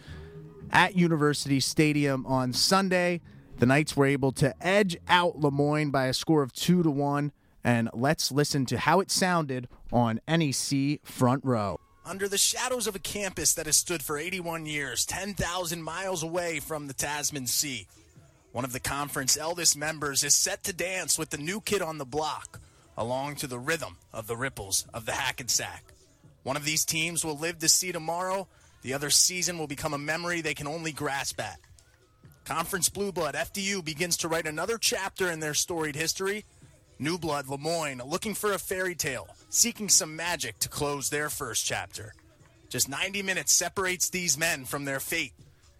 at 0.70 0.96
University 0.96 1.60
Stadium 1.60 2.26
on 2.26 2.52
Sunday. 2.52 3.20
The 3.58 3.66
Knights 3.66 3.96
were 3.96 4.06
able 4.06 4.32
to 4.32 4.54
edge 4.64 4.96
out 5.08 5.38
Le 5.38 5.50
Moyne 5.50 5.90
by 5.90 6.06
a 6.06 6.12
score 6.12 6.42
of 6.42 6.52
two 6.52 6.82
to 6.82 6.90
one. 6.90 7.32
And 7.64 7.90
let's 7.92 8.30
listen 8.30 8.64
to 8.66 8.78
how 8.78 9.00
it 9.00 9.10
sounded 9.10 9.68
on 9.92 10.20
NEC 10.28 11.00
Front 11.04 11.44
Row. 11.44 11.80
Under 12.04 12.28
the 12.28 12.38
shadows 12.38 12.86
of 12.86 12.94
a 12.94 13.00
campus 13.00 13.52
that 13.54 13.66
has 13.66 13.76
stood 13.76 14.02
for 14.02 14.16
81 14.16 14.66
years, 14.66 15.04
10,000 15.04 15.82
miles 15.82 16.22
away 16.22 16.60
from 16.60 16.86
the 16.86 16.94
Tasman 16.94 17.48
Sea, 17.48 17.88
one 18.56 18.64
of 18.64 18.72
the 18.72 18.80
conference 18.80 19.36
eldest 19.36 19.76
members 19.76 20.24
is 20.24 20.34
set 20.34 20.64
to 20.64 20.72
dance 20.72 21.18
with 21.18 21.28
the 21.28 21.36
new 21.36 21.60
kid 21.60 21.82
on 21.82 21.98
the 21.98 22.06
block, 22.06 22.58
along 22.96 23.36
to 23.36 23.46
the 23.46 23.58
rhythm 23.58 23.98
of 24.14 24.26
the 24.26 24.34
ripples 24.34 24.86
of 24.94 25.04
the 25.04 25.12
Hackensack. 25.12 25.84
One 26.42 26.56
of 26.56 26.64
these 26.64 26.86
teams 26.86 27.22
will 27.22 27.36
live 27.36 27.58
to 27.58 27.68
see 27.68 27.92
tomorrow, 27.92 28.48
the 28.80 28.94
other 28.94 29.10
season 29.10 29.58
will 29.58 29.66
become 29.66 29.92
a 29.92 29.98
memory 29.98 30.40
they 30.40 30.54
can 30.54 30.66
only 30.66 30.90
grasp 30.90 31.38
at. 31.38 31.60
Conference 32.46 32.88
Blue 32.88 33.12
Blood 33.12 33.34
FDU 33.34 33.84
begins 33.84 34.16
to 34.16 34.28
write 34.28 34.46
another 34.46 34.78
chapter 34.78 35.30
in 35.30 35.40
their 35.40 35.52
storied 35.52 35.94
history. 35.94 36.46
New 36.98 37.18
Blood 37.18 37.48
Le 37.48 37.58
Moyne 37.58 38.00
looking 38.06 38.32
for 38.32 38.54
a 38.54 38.58
fairy 38.58 38.94
tale, 38.94 39.28
seeking 39.50 39.90
some 39.90 40.16
magic 40.16 40.58
to 40.60 40.70
close 40.70 41.10
their 41.10 41.28
first 41.28 41.66
chapter. 41.66 42.14
Just 42.70 42.88
90 42.88 43.22
minutes 43.22 43.52
separates 43.52 44.08
these 44.08 44.38
men 44.38 44.64
from 44.64 44.86
their 44.86 44.98
fate. 44.98 45.34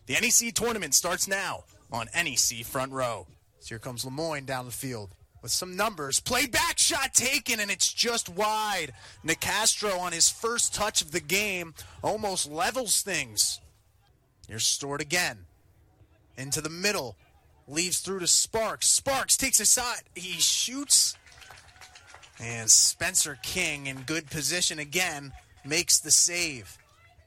The 0.04 0.18
NEC 0.20 0.52
tournament 0.52 0.92
starts 0.92 1.26
now 1.26 1.64
on 1.92 2.08
NEC 2.14 2.64
Front 2.64 2.92
Row. 2.92 3.26
So 3.60 3.68
here 3.70 3.78
comes 3.78 4.04
Le 4.04 4.10
Moyne 4.10 4.44
down 4.44 4.66
the 4.66 4.72
field 4.72 5.10
with 5.42 5.52
some 5.52 5.76
numbers. 5.76 6.20
Play 6.20 6.46
back 6.46 6.78
shot 6.78 7.14
taken, 7.14 7.60
and 7.60 7.70
it's 7.70 7.92
just 7.92 8.28
wide. 8.28 8.92
Nicastro 9.24 9.98
on 9.98 10.12
his 10.12 10.28
first 10.30 10.74
touch 10.74 11.02
of 11.02 11.12
the 11.12 11.20
game 11.20 11.74
almost 12.02 12.50
levels 12.50 13.02
things. 13.02 13.60
Here's 14.48 14.66
Stewart 14.66 15.00
again. 15.00 15.38
Into 16.36 16.60
the 16.60 16.70
middle. 16.70 17.16
Leaves 17.68 18.00
through 18.00 18.20
to 18.20 18.26
Sparks. 18.26 18.88
Sparks 18.88 19.36
takes 19.36 19.60
a 19.60 19.66
shot. 19.66 20.02
He 20.14 20.40
shoots. 20.40 21.16
And 22.40 22.70
Spencer 22.70 23.38
King 23.42 23.86
in 23.86 24.02
good 24.02 24.28
position 24.30 24.78
again 24.78 25.32
makes 25.64 25.98
the 25.98 26.10
save. 26.10 26.76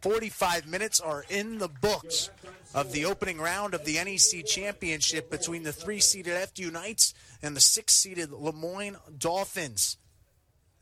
45 0.01 0.67
minutes 0.67 0.99
are 0.99 1.25
in 1.29 1.57
the 1.57 1.67
books 1.67 2.29
of 2.73 2.91
the 2.91 3.05
opening 3.05 3.39
round 3.39 3.73
of 3.73 3.83
the 3.83 3.95
NEC 3.95 4.45
Championship 4.45 5.29
between 5.29 5.63
the 5.63 5.73
three 5.73 5.99
seeded 5.99 6.33
FDU 6.33 6.71
Knights 6.71 7.13
and 7.41 7.55
the 7.55 7.61
six 7.61 7.93
seeded 7.95 8.31
Le 8.31 8.53
Moyne 8.53 8.97
Dolphins. 9.17 9.97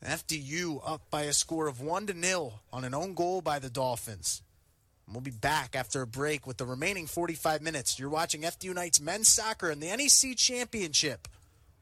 FDU 0.04 0.80
up 0.86 1.02
by 1.10 1.22
a 1.22 1.32
score 1.32 1.66
of 1.66 1.80
1 1.80 2.06
to 2.06 2.20
0 2.20 2.52
on 2.72 2.84
an 2.84 2.94
own 2.94 3.14
goal 3.14 3.40
by 3.40 3.58
the 3.58 3.70
Dolphins. 3.70 4.42
We'll 5.10 5.22
be 5.22 5.30
back 5.30 5.74
after 5.74 6.02
a 6.02 6.06
break 6.06 6.46
with 6.46 6.58
the 6.58 6.66
remaining 6.66 7.06
45 7.06 7.62
minutes. 7.62 7.98
You're 7.98 8.10
watching 8.10 8.42
FDU 8.42 8.74
Knights 8.74 9.00
men's 9.00 9.28
soccer 9.28 9.70
in 9.70 9.80
the 9.80 9.88
NEC 9.88 10.36
Championship 10.36 11.26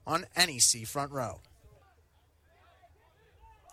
on 0.06 0.24
NEC 0.36 0.86
Front 0.86 1.10
Row. 1.10 1.40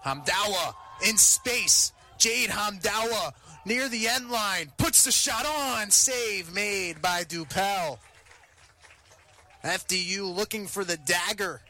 Hamdawa 0.03 0.73
in 1.07 1.17
space. 1.17 1.93
Jade 2.17 2.49
Hamdawa 2.49 3.33
near 3.65 3.89
the 3.89 4.07
end 4.07 4.29
line 4.29 4.71
puts 4.77 5.03
the 5.03 5.11
shot 5.11 5.45
on. 5.45 5.91
Save 5.91 6.53
made 6.53 7.01
by 7.01 7.23
Dupel. 7.23 7.97
FDU 9.63 10.35
looking 10.35 10.67
for 10.67 10.83
the 10.83 10.97
dagger. 10.97 11.61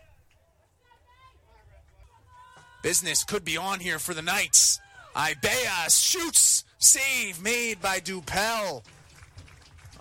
Business 2.81 3.23
could 3.23 3.45
be 3.45 3.55
on 3.55 3.79
here 3.79 3.99
for 3.99 4.13
the 4.13 4.21
Knights. 4.21 4.79
Ibeas 5.15 5.99
shoots. 5.99 6.65
Save 6.79 7.41
made 7.41 7.81
by 7.81 7.99
Dupel. 7.99 8.83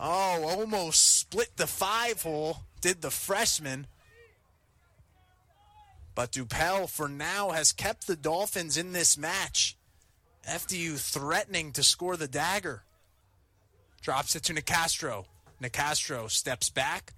Oh, 0.01 0.59
almost 0.59 1.21
split 1.21 1.57
the 1.57 1.67
five 1.67 2.23
hole, 2.23 2.59
did 2.81 3.03
the 3.03 3.11
freshman. 3.11 3.87
But 6.15 6.33
Dupel, 6.33 6.91
for 6.91 7.09
now, 7.09 7.51
has 7.51 7.73
kept 7.73 8.07
the 8.07 8.17
Dolphins 8.17 8.77
in 8.77 8.93
this 8.93 9.17
match. 9.17 9.77
FDU 10.49 10.99
threatening 10.99 11.73
to 11.73 11.83
score 11.83 12.17
the 12.17 12.29
dagger. 12.29 12.83
Drops 14.01 14.35
it 14.35 14.43
to 14.45 14.55
Nicastro. 14.55 15.27
Nicastro 15.63 16.29
steps 16.31 16.71
back, 16.71 17.13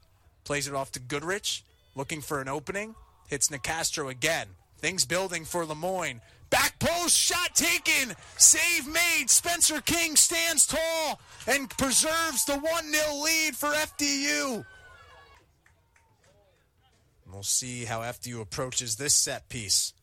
plays 0.45 0.69
it 0.69 0.75
off 0.75 0.93
to 0.93 1.01
Goodrich, 1.01 1.65
looking 1.95 2.21
for 2.21 2.41
an 2.41 2.49
opening. 2.49 2.95
Hits 3.29 3.49
Nicastro 3.49 4.11
again. 4.11 4.49
Things 4.79 5.07
building 5.07 5.45
for 5.47 5.65
Le 5.65 5.75
Moyne. 5.75 6.21
Back 6.51 6.79
post, 6.79 7.17
shot 7.17 7.55
taken, 7.55 8.15
save 8.37 8.87
made. 8.87 9.29
Spencer 9.29 9.81
King 9.81 10.15
stands 10.15 10.67
tall 10.67 11.21
and 11.47 11.71
preserves 11.71 12.45
the 12.45 12.57
1 12.59 12.93
0 12.93 13.15
lead 13.25 13.57
for 13.57 13.71
FDU. 13.71 14.65
We'll 17.33 17.43
see 17.43 17.87
how 17.87 18.01
FDU 18.01 18.41
approaches 18.41 18.97
this 18.97 19.15
set 19.15 19.49
piece. 19.49 19.95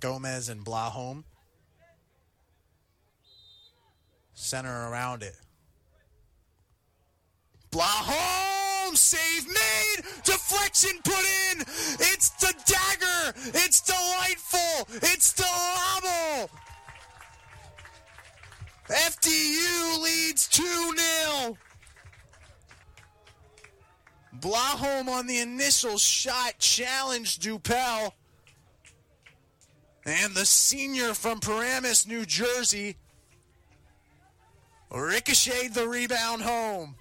Gomez 0.00 0.48
and 0.48 0.64
Blahome. 0.64 1.24
Center 4.40 4.88
around 4.88 5.22
it. 5.22 5.36
Blahome 7.70 8.96
save 8.96 9.46
made, 9.46 10.04
deflection 10.24 10.98
put 11.04 11.24
in. 11.52 11.60
It's 11.60 12.30
the 12.30 12.54
dagger. 12.64 13.38
It's 13.54 13.82
delightful. 13.82 14.88
It's 15.10 15.34
Delamo. 15.34 16.48
FDU 18.88 20.02
leads 20.02 20.48
2 20.48 20.62
0. 20.62 21.58
Blahome 24.40 25.08
on 25.08 25.26
the 25.26 25.38
initial 25.38 25.98
shot 25.98 26.54
challenged 26.58 27.42
Dupel. 27.42 28.12
And 30.06 30.34
the 30.34 30.46
senior 30.46 31.12
from 31.12 31.40
Paramus, 31.40 32.06
New 32.06 32.24
Jersey, 32.24 32.96
ricocheted 34.90 35.74
the 35.74 35.86
rebound 35.86 36.42
home. 36.42 36.96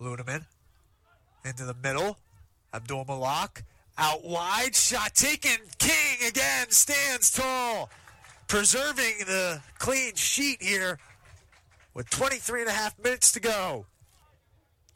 Ludeman 0.00 0.46
into 1.44 1.64
the 1.64 1.74
middle. 1.74 2.18
Abdul 2.74 3.04
Malak 3.06 3.62
out 3.96 4.24
wide. 4.24 4.74
Shot 4.74 5.14
taken. 5.14 5.56
King 5.78 6.28
again 6.28 6.70
stands 6.70 7.30
tall, 7.30 7.90
preserving 8.48 9.18
the 9.20 9.62
clean 9.78 10.14
sheet 10.14 10.62
here 10.62 10.98
with 11.94 12.10
23 12.10 12.62
and 12.62 12.70
a 12.70 12.72
half 12.72 12.98
minutes 12.98 13.32
to 13.32 13.40
go. 13.40 13.86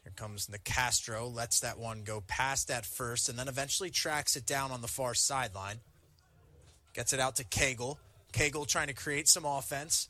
Here 0.03 0.13
comes 0.15 0.47
Nicastro, 0.47 1.33
lets 1.33 1.59
that 1.61 1.79
one 1.79 2.03
go 2.03 2.21
past 2.27 2.67
that 2.67 2.85
first, 2.85 3.29
and 3.29 3.39
then 3.39 3.47
eventually 3.47 3.89
tracks 3.89 4.35
it 4.35 4.45
down 4.45 4.71
on 4.71 4.81
the 4.81 4.87
far 4.87 5.13
sideline. 5.13 5.79
Gets 6.93 7.13
it 7.13 7.19
out 7.19 7.37
to 7.37 7.43
Cagle. 7.43 7.97
Cagle 8.33 8.67
trying 8.67 8.87
to 8.87 8.93
create 8.93 9.27
some 9.27 9.45
offense. 9.45 10.09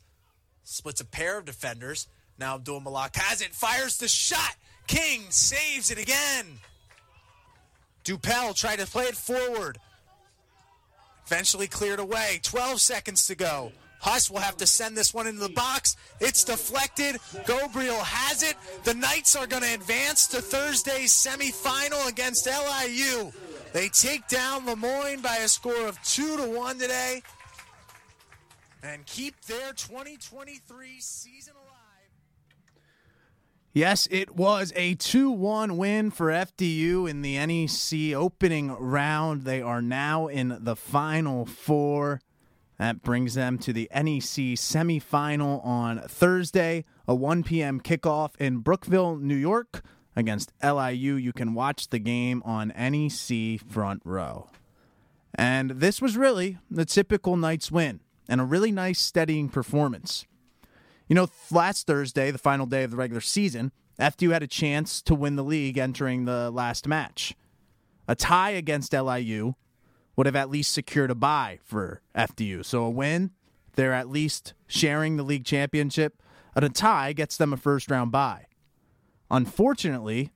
Splits 0.64 1.00
a 1.00 1.04
pair 1.04 1.38
of 1.38 1.44
defenders. 1.44 2.08
Now 2.38 2.54
Abdul 2.56 2.80
Malak 2.80 3.16
has 3.16 3.40
it, 3.40 3.54
fires 3.54 3.98
the 3.98 4.08
shot. 4.08 4.56
King 4.86 5.26
saves 5.30 5.90
it 5.90 5.98
again. 5.98 6.58
Dupel 8.04 8.54
tried 8.54 8.80
to 8.80 8.86
play 8.86 9.04
it 9.04 9.16
forward. 9.16 9.78
Eventually 11.26 11.66
cleared 11.66 12.00
away. 12.00 12.40
12 12.42 12.80
seconds 12.80 13.26
to 13.26 13.34
go. 13.34 13.72
Huss 14.00 14.28
will 14.28 14.40
have 14.40 14.56
to 14.56 14.66
send 14.66 14.96
this 14.96 15.14
one 15.14 15.28
into 15.28 15.40
the 15.40 15.48
box. 15.48 15.96
It's 16.20 16.42
deflected. 16.42 17.16
Gobriel 17.46 18.02
has 18.02 18.42
it. 18.42 18.56
The 18.82 18.94
Knights 18.94 19.36
are 19.36 19.46
going 19.46 19.62
to 19.62 19.74
advance 19.74 20.26
to 20.28 20.42
Thursday's 20.42 21.12
semifinal 21.12 22.08
against 22.08 22.46
LIU. 22.46 23.30
They 23.72 23.88
take 23.88 24.26
down 24.26 24.66
Le 24.66 24.74
Moyne 24.74 25.20
by 25.20 25.36
a 25.36 25.48
score 25.48 25.86
of 25.86 26.02
two 26.02 26.36
to 26.36 26.50
one 26.50 26.80
today 26.80 27.22
and 28.82 29.06
keep 29.06 29.40
their 29.42 29.72
2023 29.72 31.00
season 31.00 31.54
alive. 31.54 31.72
Yes, 33.74 34.06
it 34.10 34.36
was 34.36 34.72
a 34.76 34.94
2 34.96 35.30
1 35.30 35.78
win 35.78 36.10
for 36.10 36.26
FDU 36.26 37.08
in 37.08 37.22
the 37.22 37.38
NEC 37.46 38.14
opening 38.14 38.70
round. 38.72 39.44
They 39.44 39.62
are 39.62 39.80
now 39.80 40.26
in 40.26 40.58
the 40.60 40.76
final 40.76 41.46
four. 41.46 42.20
That 42.78 43.02
brings 43.02 43.34
them 43.34 43.58
to 43.58 43.72
the 43.72 43.88
NEC 43.94 44.58
semifinal 44.58 45.64
on 45.64 46.00
Thursday, 46.00 46.84
a 47.06 47.14
1 47.14 47.44
p.m. 47.44 47.80
kickoff 47.80 48.36
in 48.38 48.58
Brookville, 48.58 49.16
New 49.16 49.36
York 49.36 49.82
against 50.14 50.52
LIU. 50.62 51.14
You 51.14 51.32
can 51.32 51.54
watch 51.54 51.88
the 51.88 51.98
game 51.98 52.42
on 52.44 52.68
NEC 52.76 53.60
Front 53.60 54.02
Row. 54.04 54.50
And 55.34 55.70
this 55.70 56.02
was 56.02 56.16
really 56.16 56.58
the 56.70 56.84
typical 56.84 57.36
Knights 57.38 57.70
win 57.70 58.00
and 58.32 58.40
a 58.40 58.44
really 58.44 58.72
nice 58.72 58.98
steadying 58.98 59.50
performance. 59.50 60.24
You 61.06 61.14
know, 61.14 61.28
last 61.50 61.86
Thursday, 61.86 62.30
the 62.30 62.38
final 62.38 62.64
day 62.64 62.82
of 62.82 62.90
the 62.90 62.96
regular 62.96 63.20
season, 63.20 63.72
FDU 64.00 64.32
had 64.32 64.42
a 64.42 64.46
chance 64.46 65.02
to 65.02 65.14
win 65.14 65.36
the 65.36 65.44
league 65.44 65.76
entering 65.76 66.24
the 66.24 66.50
last 66.50 66.88
match. 66.88 67.34
A 68.08 68.14
tie 68.14 68.52
against 68.52 68.94
LIU 68.94 69.52
would 70.16 70.24
have 70.24 70.34
at 70.34 70.48
least 70.48 70.72
secured 70.72 71.10
a 71.10 71.14
bye 71.14 71.58
for 71.62 72.00
FDU. 72.16 72.64
So 72.64 72.84
a 72.84 72.90
win, 72.90 73.32
they're 73.76 73.92
at 73.92 74.08
least 74.08 74.54
sharing 74.66 75.18
the 75.18 75.24
league 75.24 75.44
championship. 75.44 76.22
And 76.56 76.64
a 76.64 76.70
tie 76.70 77.12
gets 77.12 77.36
them 77.36 77.52
a 77.52 77.58
first 77.58 77.90
round 77.90 78.12
bye. 78.12 78.46
Unfortunately, 79.30 80.32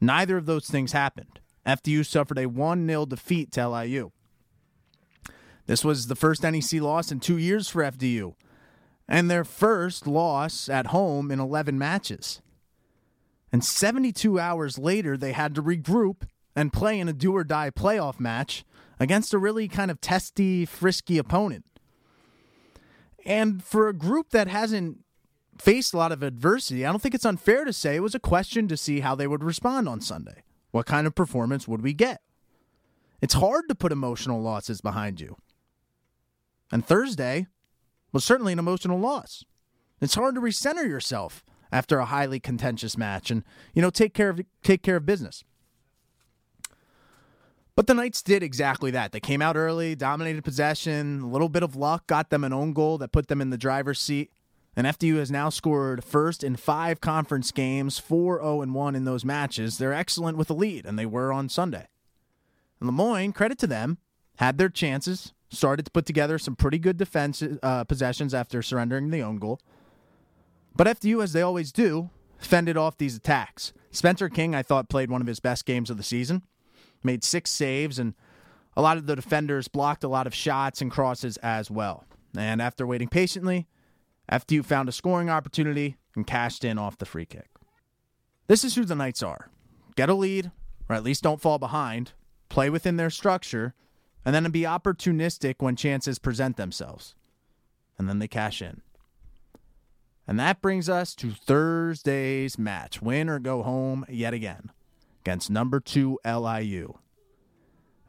neither 0.00 0.38
of 0.38 0.46
those 0.46 0.66
things 0.66 0.92
happened. 0.92 1.40
FDU 1.66 2.06
suffered 2.06 2.38
a 2.38 2.46
1 2.46 2.86
0 2.86 3.04
defeat 3.04 3.52
to 3.52 3.68
LIU. 3.68 4.12
This 5.68 5.84
was 5.84 6.06
the 6.06 6.16
first 6.16 6.42
NEC 6.42 6.80
loss 6.80 7.12
in 7.12 7.20
two 7.20 7.36
years 7.36 7.68
for 7.68 7.82
FDU, 7.82 8.34
and 9.06 9.30
their 9.30 9.44
first 9.44 10.06
loss 10.06 10.70
at 10.70 10.86
home 10.86 11.30
in 11.30 11.38
11 11.38 11.78
matches. 11.78 12.40
And 13.52 13.62
72 13.62 14.40
hours 14.40 14.78
later, 14.78 15.18
they 15.18 15.32
had 15.32 15.54
to 15.54 15.62
regroup 15.62 16.22
and 16.56 16.72
play 16.72 16.98
in 16.98 17.06
a 17.06 17.12
do 17.12 17.36
or 17.36 17.44
die 17.44 17.68
playoff 17.68 18.18
match 18.18 18.64
against 18.98 19.34
a 19.34 19.38
really 19.38 19.68
kind 19.68 19.90
of 19.90 20.00
testy, 20.00 20.64
frisky 20.64 21.18
opponent. 21.18 21.66
And 23.26 23.62
for 23.62 23.88
a 23.88 23.94
group 23.94 24.30
that 24.30 24.48
hasn't 24.48 25.00
faced 25.58 25.92
a 25.92 25.98
lot 25.98 26.12
of 26.12 26.22
adversity, 26.22 26.86
I 26.86 26.90
don't 26.90 27.02
think 27.02 27.14
it's 27.14 27.26
unfair 27.26 27.66
to 27.66 27.74
say 27.74 27.96
it 27.96 28.02
was 28.02 28.14
a 28.14 28.20
question 28.20 28.68
to 28.68 28.76
see 28.78 29.00
how 29.00 29.14
they 29.14 29.26
would 29.26 29.44
respond 29.44 29.86
on 29.86 30.00
Sunday. 30.00 30.44
What 30.70 30.86
kind 30.86 31.06
of 31.06 31.14
performance 31.14 31.68
would 31.68 31.82
we 31.82 31.92
get? 31.92 32.22
It's 33.20 33.34
hard 33.34 33.68
to 33.68 33.74
put 33.74 33.92
emotional 33.92 34.40
losses 34.40 34.80
behind 34.80 35.20
you. 35.20 35.36
And 36.70 36.84
Thursday 36.84 37.46
was 38.12 38.24
certainly 38.24 38.52
an 38.52 38.58
emotional 38.58 38.98
loss. 38.98 39.44
It's 40.00 40.14
hard 40.14 40.34
to 40.34 40.40
recenter 40.40 40.88
yourself 40.88 41.44
after 41.72 41.98
a 41.98 42.06
highly 42.06 42.40
contentious 42.40 42.96
match 42.96 43.30
and 43.30 43.44
you 43.74 43.82
know 43.82 43.90
take 43.90 44.14
care 44.14 44.30
of 44.30 44.40
take 44.62 44.82
care 44.82 44.96
of 44.96 45.06
business. 45.06 45.44
But 47.74 47.86
the 47.86 47.94
Knights 47.94 48.22
did 48.22 48.42
exactly 48.42 48.90
that. 48.90 49.12
They 49.12 49.20
came 49.20 49.40
out 49.40 49.56
early, 49.56 49.94
dominated 49.94 50.42
possession, 50.42 51.20
a 51.20 51.28
little 51.28 51.48
bit 51.48 51.62
of 51.62 51.76
luck 51.76 52.06
got 52.08 52.30
them 52.30 52.42
an 52.42 52.52
own 52.52 52.72
goal 52.72 52.98
that 52.98 53.12
put 53.12 53.28
them 53.28 53.40
in 53.40 53.50
the 53.50 53.58
driver's 53.58 54.00
seat. 54.00 54.32
And 54.74 54.86
FDU 54.86 55.16
has 55.16 55.30
now 55.30 55.48
scored 55.48 56.04
first 56.04 56.44
in 56.44 56.56
five 56.56 57.00
conference 57.00 57.50
games, 57.50 57.98
4 57.98 58.38
0 58.38 58.66
1 58.66 58.94
in 58.94 59.04
those 59.04 59.24
matches. 59.24 59.78
They're 59.78 59.92
excellent 59.92 60.36
with 60.36 60.50
a 60.50 60.54
lead, 60.54 60.86
and 60.86 60.98
they 60.98 61.06
were 61.06 61.32
on 61.32 61.48
Sunday. 61.48 61.88
And 62.80 62.88
Le 62.88 62.92
Moyne, 62.92 63.32
credit 63.32 63.58
to 63.58 63.66
them, 63.66 63.98
had 64.36 64.58
their 64.58 64.68
chances, 64.68 65.32
started 65.50 65.84
to 65.84 65.90
put 65.90 66.06
together 66.06 66.38
some 66.38 66.56
pretty 66.56 66.78
good 66.78 66.96
defense 66.96 67.42
uh, 67.62 67.84
possessions 67.84 68.34
after 68.34 68.62
surrendering 68.62 69.10
the 69.10 69.22
own 69.22 69.38
goal. 69.38 69.60
But 70.76 70.86
FDU, 70.86 71.22
as 71.22 71.32
they 71.32 71.42
always 71.42 71.72
do, 71.72 72.10
fended 72.38 72.76
off 72.76 72.98
these 72.98 73.16
attacks. 73.16 73.72
Spencer 73.90 74.28
King, 74.28 74.54
I 74.54 74.62
thought, 74.62 74.88
played 74.88 75.10
one 75.10 75.20
of 75.20 75.26
his 75.26 75.40
best 75.40 75.64
games 75.64 75.90
of 75.90 75.96
the 75.96 76.02
season, 76.02 76.42
made 77.02 77.24
six 77.24 77.50
saves, 77.50 77.98
and 77.98 78.14
a 78.76 78.82
lot 78.82 78.96
of 78.96 79.06
the 79.06 79.16
defenders 79.16 79.66
blocked 79.66 80.04
a 80.04 80.08
lot 80.08 80.26
of 80.26 80.34
shots 80.34 80.80
and 80.80 80.90
crosses 80.90 81.36
as 81.38 81.70
well. 81.70 82.04
And 82.36 82.62
after 82.62 82.86
waiting 82.86 83.08
patiently, 83.08 83.66
FDU 84.30 84.64
found 84.64 84.88
a 84.88 84.92
scoring 84.92 85.30
opportunity 85.30 85.96
and 86.14 86.26
cashed 86.26 86.64
in 86.64 86.78
off 86.78 86.98
the 86.98 87.06
free 87.06 87.26
kick. 87.26 87.48
This 88.46 88.64
is 88.64 88.74
who 88.74 88.84
the 88.84 88.94
Knights 88.94 89.22
are 89.22 89.50
get 89.96 90.08
a 90.08 90.14
lead, 90.14 90.52
or 90.88 90.94
at 90.94 91.02
least 91.02 91.24
don't 91.24 91.40
fall 91.40 91.58
behind, 91.58 92.12
play 92.48 92.70
within 92.70 92.96
their 92.96 93.10
structure, 93.10 93.74
and 94.24 94.34
then 94.34 94.50
be 94.50 94.62
opportunistic 94.62 95.56
when 95.58 95.76
chances 95.76 96.18
present 96.18 96.56
themselves. 96.56 97.14
And 97.98 98.08
then 98.08 98.18
they 98.18 98.28
cash 98.28 98.62
in. 98.62 98.82
And 100.26 100.38
that 100.38 100.60
brings 100.60 100.88
us 100.88 101.14
to 101.16 101.30
Thursday's 101.32 102.58
match 102.58 103.00
win 103.00 103.28
or 103.28 103.38
go 103.38 103.62
home 103.62 104.04
yet 104.08 104.34
again 104.34 104.70
against 105.22 105.50
number 105.50 105.80
two 105.80 106.18
LIU. 106.24 106.98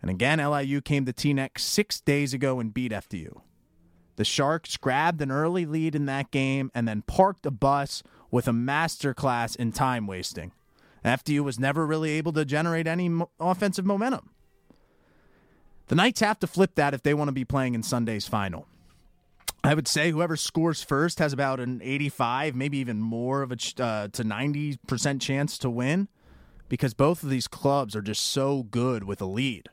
And 0.01 0.11
again, 0.11 0.39
LIU 0.39 0.81
came 0.81 1.05
to 1.05 1.13
Teaneck 1.13 1.57
six 1.57 1.99
days 1.99 2.33
ago 2.33 2.59
and 2.59 2.73
beat 2.73 2.91
FDU. 2.91 3.41
The 4.15 4.25
Sharks 4.25 4.75
grabbed 4.77 5.21
an 5.21 5.31
early 5.31 5.65
lead 5.65 5.95
in 5.95 6.05
that 6.07 6.31
game 6.31 6.71
and 6.75 6.87
then 6.87 7.03
parked 7.03 7.45
a 7.45 7.51
bus 7.51 8.03
with 8.31 8.47
a 8.47 8.51
masterclass 8.51 9.55
in 9.55 9.71
time 9.71 10.07
wasting. 10.07 10.51
FDU 11.03 11.41
was 11.41 11.57
never 11.57 11.85
really 11.85 12.11
able 12.11 12.33
to 12.33 12.43
generate 12.43 12.87
any 12.87 13.09
offensive 13.39 13.85
momentum. 13.85 14.31
The 15.89 15.95
Knights 15.95 16.19
have 16.21 16.39
to 16.39 16.47
flip 16.47 16.75
that 16.75 16.93
if 16.93 17.01
they 17.01 17.15
want 17.15 17.29
to 17.29 17.33
be 17.33 17.45
playing 17.45 17.73
in 17.73 17.81
Sunday's 17.81 18.27
final. 18.27 18.67
I 19.63 19.73
would 19.73 19.87
say 19.87 20.11
whoever 20.11 20.37
scores 20.37 20.83
first 20.83 21.17
has 21.17 21.33
about 21.33 21.59
an 21.59 21.81
85, 21.83 22.55
maybe 22.55 22.77
even 22.77 23.01
more 23.01 23.41
of 23.41 23.51
a 23.51 23.55
uh, 23.55 24.07
to 24.09 24.23
90% 24.23 25.19
chance 25.19 25.57
to 25.57 25.69
win 25.69 26.07
because 26.69 26.93
both 26.93 27.23
of 27.23 27.31
these 27.31 27.47
clubs 27.47 27.95
are 27.95 28.03
just 28.03 28.23
so 28.23 28.63
good 28.63 29.03
with 29.03 29.19
a 29.19 29.25
lead. 29.25 29.67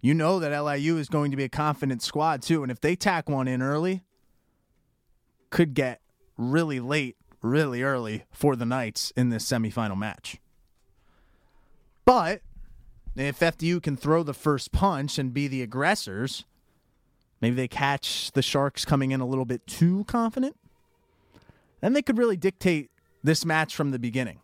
You 0.00 0.14
know 0.14 0.38
that 0.40 0.58
LIU 0.58 0.96
is 0.96 1.10
going 1.10 1.30
to 1.30 1.36
be 1.36 1.44
a 1.44 1.48
confident 1.50 2.02
squad 2.02 2.40
too, 2.40 2.62
and 2.62 2.72
if 2.72 2.80
they 2.80 2.96
tack 2.96 3.28
one 3.28 3.46
in 3.46 3.60
early, 3.60 4.04
could 5.50 5.74
get 5.74 6.00
really 6.38 6.80
late, 6.80 7.16
really 7.42 7.82
early 7.82 8.24
for 8.32 8.56
the 8.56 8.64
Knights 8.64 9.12
in 9.14 9.28
this 9.28 9.44
semifinal 9.44 9.98
match. 9.98 10.38
But 12.06 12.40
if 13.16 13.40
FDU 13.40 13.82
can 13.82 13.96
throw 13.96 14.22
the 14.22 14.34
first 14.34 14.72
punch 14.72 15.18
and 15.18 15.34
be 15.34 15.48
the 15.48 15.62
aggressors, 15.62 16.44
maybe 17.40 17.56
they 17.56 17.68
catch 17.68 18.30
the 18.32 18.42
Sharks 18.42 18.84
coming 18.84 19.10
in 19.10 19.20
a 19.20 19.26
little 19.26 19.44
bit 19.44 19.66
too 19.66 20.04
confident, 20.04 20.56
then 21.80 21.92
they 21.92 22.02
could 22.02 22.18
really 22.18 22.36
dictate 22.36 22.90
this 23.22 23.44
match 23.44 23.74
from 23.74 23.90
the 23.90 23.98
beginning. 23.98 24.40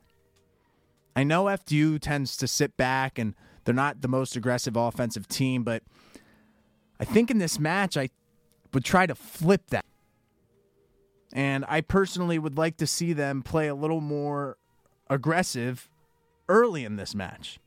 I 1.16 1.24
know 1.24 1.44
FDU 1.44 2.00
tends 2.00 2.36
to 2.38 2.48
sit 2.48 2.76
back 2.76 3.18
and 3.18 3.34
they're 3.64 3.74
not 3.74 4.00
the 4.00 4.08
most 4.08 4.36
aggressive 4.36 4.76
offensive 4.76 5.28
team, 5.28 5.62
but 5.62 5.82
I 6.98 7.04
think 7.04 7.30
in 7.30 7.38
this 7.38 7.58
match, 7.58 7.96
I 7.96 8.10
would 8.72 8.84
try 8.84 9.06
to 9.06 9.14
flip 9.14 9.70
that. 9.70 9.84
And 11.32 11.64
I 11.68 11.80
personally 11.80 12.38
would 12.38 12.56
like 12.56 12.76
to 12.78 12.86
see 12.86 13.12
them 13.12 13.42
play 13.42 13.66
a 13.66 13.74
little 13.74 14.00
more 14.00 14.56
aggressive 15.10 15.88
early 16.48 16.84
in 16.84 16.96
this 16.96 17.14
match, 17.14 17.58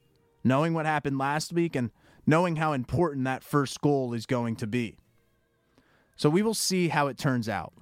knowing 0.48 0.74
what 0.74 0.86
happened 0.86 1.18
last 1.18 1.54
week 1.54 1.76
and 1.76 1.92
knowing 2.26 2.58
how 2.58 2.74
important 2.74 3.26
that 3.26 3.44
first 3.44 3.82
goal 3.82 4.14
is 4.14 4.26
going 4.26 4.56
to 4.58 4.68
be. 4.68 4.98
So 6.16 6.30
we 6.30 6.42
will 6.42 6.54
see 6.54 6.90
how 6.90 7.08
it 7.08 7.18
turns 7.18 7.48
out. 7.48 7.74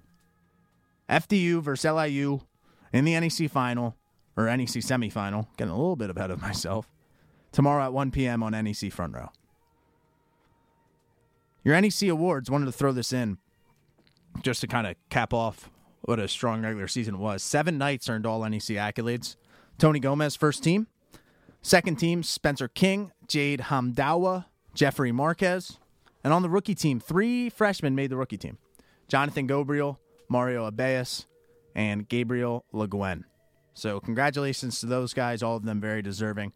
FDU 1.10 1.62
versus 1.62 1.90
LIU 1.92 2.42
in 2.92 3.06
the 3.06 3.20
NEC 3.20 3.50
final 3.50 3.96
or 4.36 4.46
NEC 4.46 4.68
semifinal. 4.68 5.48
Getting 5.58 5.74
a 5.74 5.78
little 5.78 5.96
bit 5.96 6.10
ahead 6.10 6.32
of 6.32 6.42
myself 6.42 6.90
tomorrow 7.52 7.84
at 7.84 7.94
1 7.94 8.12
p.m. 8.12 8.44
on 8.44 8.52
NEC 8.52 8.92
Front 8.92 9.16
Row. 9.16 9.30
Your 11.64 11.80
NEC 11.80 12.10
awards, 12.10 12.52
wanted 12.52 12.66
to 12.66 12.72
throw 12.72 12.92
this 12.92 13.14
in 13.14 13.38
just 14.44 14.62
to 14.62 14.68
kind 14.68 14.86
of 14.86 14.96
cap 15.10 15.34
off 15.34 15.70
what 16.02 16.20
a 16.20 16.28
strong 16.28 16.62
regular 16.62 16.88
season 16.88 17.18
was. 17.18 17.42
Seven 17.42 17.78
Knights 17.78 18.10
earned 18.10 18.26
all 18.26 18.48
NEC 18.48 18.76
accolades. 18.78 19.38
Tony 19.78 20.00
Gomez, 20.00 20.36
first 20.36 20.64
team. 20.64 20.88
Second 21.66 21.96
team, 21.96 22.22
Spencer 22.22 22.68
King, 22.68 23.12
Jade 23.28 23.60
Hamdawa, 23.60 24.46
Jeffrey 24.76 25.12
Marquez. 25.12 25.80
And 26.24 26.32
on 26.32 26.44
the 26.44 26.50
rookie 26.50 26.76
team, 26.76 27.00
three 27.00 27.50
freshmen 27.50 27.96
made 27.96 28.12
the 28.12 28.18
rookie 28.18 28.38
team 28.38 28.60
Jonathan 29.08 29.48
Gobriel, 29.48 29.98
Mario 30.30 30.70
Abeas, 30.70 31.26
and 31.74 32.08
Gabriel 32.08 32.66
LeGuen. 32.72 33.24
So, 33.74 34.00
congratulations 34.00 34.80
to 34.82 34.86
those 34.86 35.16
guys, 35.16 35.42
all 35.42 35.56
of 35.56 35.66
them 35.66 35.82
very 35.82 36.04
deserving. 36.04 36.54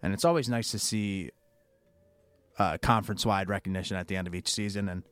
And 0.00 0.14
it's 0.14 0.24
always 0.24 0.48
nice 0.48 0.70
to 0.70 0.78
see 0.78 1.30
uh, 2.56 2.78
conference 2.78 3.26
wide 3.26 3.48
recognition 3.48 3.96
at 3.96 4.06
the 4.06 4.14
end 4.14 4.28
of 4.28 4.34
each 4.34 4.48
season. 4.48 4.88
And 4.88 5.02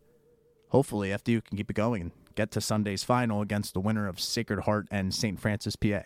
hopefully, 0.68 1.08
FDU 1.08 1.42
can 1.42 1.56
keep 1.56 1.70
it 1.70 1.74
going 1.74 2.02
and 2.02 2.12
get 2.36 2.52
to 2.52 2.60
Sunday's 2.60 3.02
final 3.02 3.42
against 3.42 3.74
the 3.74 3.80
winner 3.80 4.06
of 4.06 4.20
Sacred 4.20 4.60
Heart 4.60 4.86
and 4.92 5.12
St. 5.12 5.40
Francis, 5.40 5.74
PA. 5.74 6.02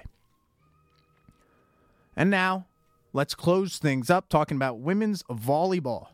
And 2.17 2.31
now, 2.31 2.69
let's 3.15 3.35
close 3.35 3.79
things 3.79 4.11
up 4.11 4.29
talking 4.29 4.57
about 4.57 4.81
women's 4.81 5.23
volleyball. 5.31 6.09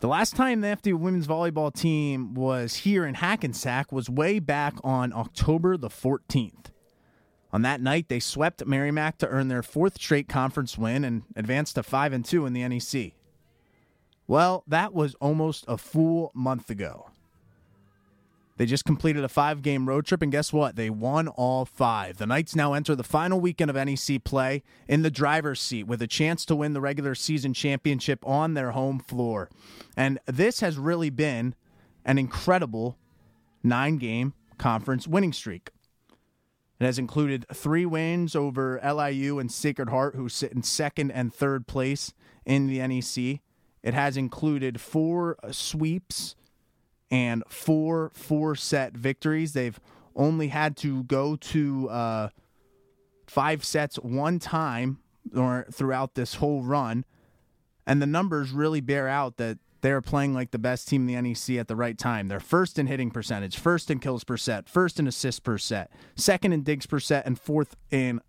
The 0.00 0.06
last 0.06 0.36
time 0.36 0.60
the 0.60 0.68
FDU 0.68 0.96
women's 0.96 1.26
volleyball 1.26 1.74
team 1.74 2.34
was 2.34 2.76
here 2.76 3.04
in 3.04 3.14
Hackensack 3.14 3.90
was 3.90 4.08
way 4.08 4.38
back 4.38 4.74
on 4.84 5.12
October 5.12 5.76
the 5.76 5.88
14th. 5.88 6.66
On 7.52 7.62
that 7.62 7.80
night, 7.80 8.08
they 8.08 8.20
swept 8.20 8.64
Merrimack 8.66 9.18
to 9.18 9.26
earn 9.26 9.48
their 9.48 9.62
fourth 9.62 9.96
straight 9.96 10.28
conference 10.28 10.78
win 10.78 11.02
and 11.02 11.22
advanced 11.34 11.74
to 11.74 11.82
5 11.82 12.12
and 12.12 12.24
2 12.24 12.46
in 12.46 12.52
the 12.52 12.68
NEC. 12.68 13.14
Well, 14.28 14.62
that 14.68 14.92
was 14.92 15.14
almost 15.14 15.64
a 15.66 15.78
full 15.78 16.30
month 16.34 16.68
ago. 16.68 17.10
They 18.58 18.66
just 18.66 18.84
completed 18.84 19.22
a 19.22 19.28
five 19.28 19.62
game 19.62 19.88
road 19.88 20.04
trip, 20.04 20.20
and 20.20 20.32
guess 20.32 20.52
what? 20.52 20.74
They 20.74 20.90
won 20.90 21.28
all 21.28 21.64
five. 21.64 22.18
The 22.18 22.26
Knights 22.26 22.56
now 22.56 22.72
enter 22.72 22.96
the 22.96 23.04
final 23.04 23.40
weekend 23.40 23.70
of 23.70 23.76
NEC 23.76 24.24
play 24.24 24.64
in 24.88 25.02
the 25.02 25.12
driver's 25.12 25.60
seat 25.60 25.84
with 25.84 26.02
a 26.02 26.08
chance 26.08 26.44
to 26.46 26.56
win 26.56 26.72
the 26.72 26.80
regular 26.80 27.14
season 27.14 27.54
championship 27.54 28.18
on 28.26 28.54
their 28.54 28.72
home 28.72 28.98
floor. 28.98 29.48
And 29.96 30.18
this 30.26 30.58
has 30.58 30.76
really 30.76 31.08
been 31.08 31.54
an 32.04 32.18
incredible 32.18 32.98
nine 33.62 33.96
game 33.96 34.34
conference 34.58 35.06
winning 35.06 35.32
streak. 35.32 35.70
It 36.80 36.84
has 36.84 36.98
included 36.98 37.46
three 37.54 37.86
wins 37.86 38.34
over 38.34 38.80
LIU 38.84 39.38
and 39.38 39.52
Sacred 39.52 39.88
Heart, 39.88 40.16
who 40.16 40.28
sit 40.28 40.50
in 40.50 40.64
second 40.64 41.12
and 41.12 41.32
third 41.32 41.68
place 41.68 42.12
in 42.44 42.66
the 42.66 42.78
NEC. 42.78 43.40
It 43.84 43.94
has 43.94 44.16
included 44.16 44.80
four 44.80 45.36
sweeps 45.52 46.34
and 47.10 47.42
four 47.48 48.10
four 48.14 48.54
set 48.54 48.92
victories. 48.92 49.52
They've 49.52 49.78
only 50.14 50.48
had 50.48 50.76
to 50.78 51.04
go 51.04 51.36
to 51.36 51.88
uh, 51.88 52.28
five 53.26 53.64
sets 53.64 53.96
one 53.96 54.38
time 54.38 54.98
or 55.36 55.66
throughout 55.72 56.14
this 56.14 56.34
whole 56.34 56.62
run, 56.62 57.04
and 57.86 58.02
the 58.02 58.06
numbers 58.06 58.50
really 58.50 58.80
bear 58.80 59.08
out 59.08 59.36
that 59.36 59.58
they're 59.80 60.00
playing 60.00 60.34
like 60.34 60.50
the 60.50 60.58
best 60.58 60.88
team 60.88 61.08
in 61.08 61.22
the 61.22 61.28
NEC 61.28 61.56
at 61.56 61.68
the 61.68 61.76
right 61.76 61.96
time. 61.96 62.28
They're 62.28 62.40
first 62.40 62.78
in 62.78 62.86
hitting 62.86 63.10
percentage, 63.10 63.56
first 63.56 63.90
in 63.90 64.00
kills 64.00 64.24
per 64.24 64.36
set, 64.36 64.68
first 64.68 64.98
in 64.98 65.06
assists 65.06 65.40
per 65.40 65.58
set, 65.58 65.90
second 66.16 66.52
in 66.52 66.62
digs 66.62 66.86
per 66.86 66.98
set, 66.98 67.26
and 67.26 67.38
fourth 67.38 67.76
in 67.90 68.20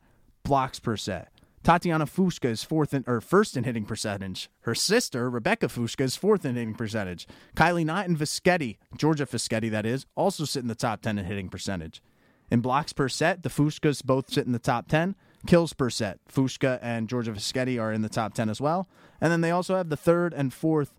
blocks 0.43 0.79
per 0.79 0.95
set. 0.95 1.31
Tatiana 1.63 2.05
Fuska 2.05 2.45
is 2.45 2.63
fourth 2.63 2.93
in, 2.93 3.03
or 3.05 3.19
first 3.21 3.57
in 3.57 3.65
hitting 3.65 3.85
percentage. 3.85 4.49
Her 4.61 4.73
sister, 4.73 5.29
Rebecca 5.29 5.67
Fuska, 5.67 6.01
is 6.01 6.15
fourth 6.15 6.45
in 6.45 6.55
hitting 6.55 6.73
percentage. 6.73 7.27
Kylie 7.55 7.85
Knott 7.85 8.07
and 8.07 8.17
Fischetti, 8.17 8.77
Georgia 8.97 9.25
Fischetti, 9.25 9.69
that 9.69 9.85
is, 9.85 10.05
also 10.15 10.45
sit 10.45 10.61
in 10.61 10.69
the 10.69 10.75
top 10.75 11.01
10 11.01 11.19
in 11.19 11.25
hitting 11.25 11.49
percentage. 11.49 12.01
In 12.49 12.61
blocks 12.61 12.93
per 12.93 13.09
set, 13.09 13.43
the 13.43 13.49
Fuskas 13.49 14.03
both 14.03 14.31
sit 14.31 14.45
in 14.45 14.53
the 14.53 14.59
top 14.59 14.87
10. 14.87 15.15
Kills 15.45 15.73
per 15.73 15.89
set, 15.89 16.19
Fuska 16.31 16.79
and 16.81 17.07
Georgia 17.07 17.31
Fischetti 17.31 17.79
are 17.79 17.93
in 17.93 18.01
the 18.01 18.09
top 18.09 18.33
10 18.33 18.49
as 18.49 18.59
well. 18.59 18.87
And 19.21 19.31
then 19.31 19.41
they 19.41 19.51
also 19.51 19.75
have 19.75 19.89
the 19.89 19.97
third 19.97 20.33
and 20.33 20.53
fourth 20.53 20.93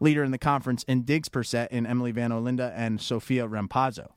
leader 0.00 0.24
in 0.24 0.32
the 0.32 0.38
conference 0.38 0.82
in 0.84 1.02
digs 1.02 1.28
per 1.28 1.42
set 1.42 1.70
in 1.70 1.86
Emily 1.86 2.10
Van 2.10 2.30
Olinda 2.30 2.72
and 2.74 3.00
Sofia 3.00 3.46
Rampazzo. 3.46 4.08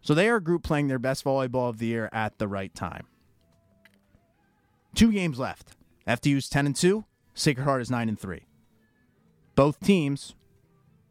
So 0.00 0.14
they 0.14 0.28
are 0.28 0.36
a 0.36 0.42
group 0.42 0.62
playing 0.62 0.88
their 0.88 0.98
best 0.98 1.24
volleyball 1.24 1.68
of 1.68 1.78
the 1.78 1.86
year 1.86 2.08
at 2.12 2.38
the 2.38 2.46
right 2.46 2.74
time. 2.74 3.06
Two 4.98 5.12
games 5.12 5.38
left. 5.38 5.76
FDU's 6.08 6.48
10 6.48 6.66
and 6.66 6.74
2, 6.74 7.04
Sacred 7.32 7.62
Heart 7.62 7.82
is 7.82 7.88
9 7.88 8.08
and 8.08 8.18
3. 8.18 8.48
Both 9.54 9.78
teams 9.78 10.34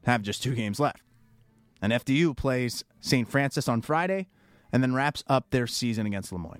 have 0.04 0.24
just 0.24 0.44
two 0.44 0.54
games 0.54 0.78
left. 0.78 1.04
And 1.82 1.94
FDU 1.94 2.36
plays 2.36 2.84
St. 3.00 3.30
Francis 3.30 3.70
on 3.70 3.82
Friday 3.82 4.28
and 4.74 4.84
then 4.84 4.94
wraps 4.94 5.24
up 5.28 5.52
their 5.52 5.68
season 5.68 6.06
against 6.06 6.34
Le 6.34 6.38
Moyne. 6.38 6.60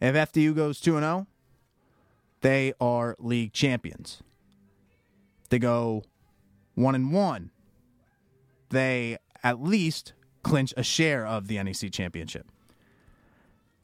If 0.00 0.14
FDU 0.14 0.54
goes 0.54 0.80
2 0.80 1.00
0, 1.00 1.26
they 2.42 2.74
are 2.80 3.16
league 3.18 3.52
champions. 3.52 4.22
They 5.48 5.58
go 5.58 6.04
1 6.76 6.94
and 6.94 7.12
1, 7.12 7.50
they 8.70 9.18
at 9.42 9.60
least 9.60 10.12
clinch 10.44 10.72
a 10.76 10.84
share 10.84 11.26
of 11.26 11.48
the 11.48 11.60
NEC 11.60 11.90
championship. 11.90 12.46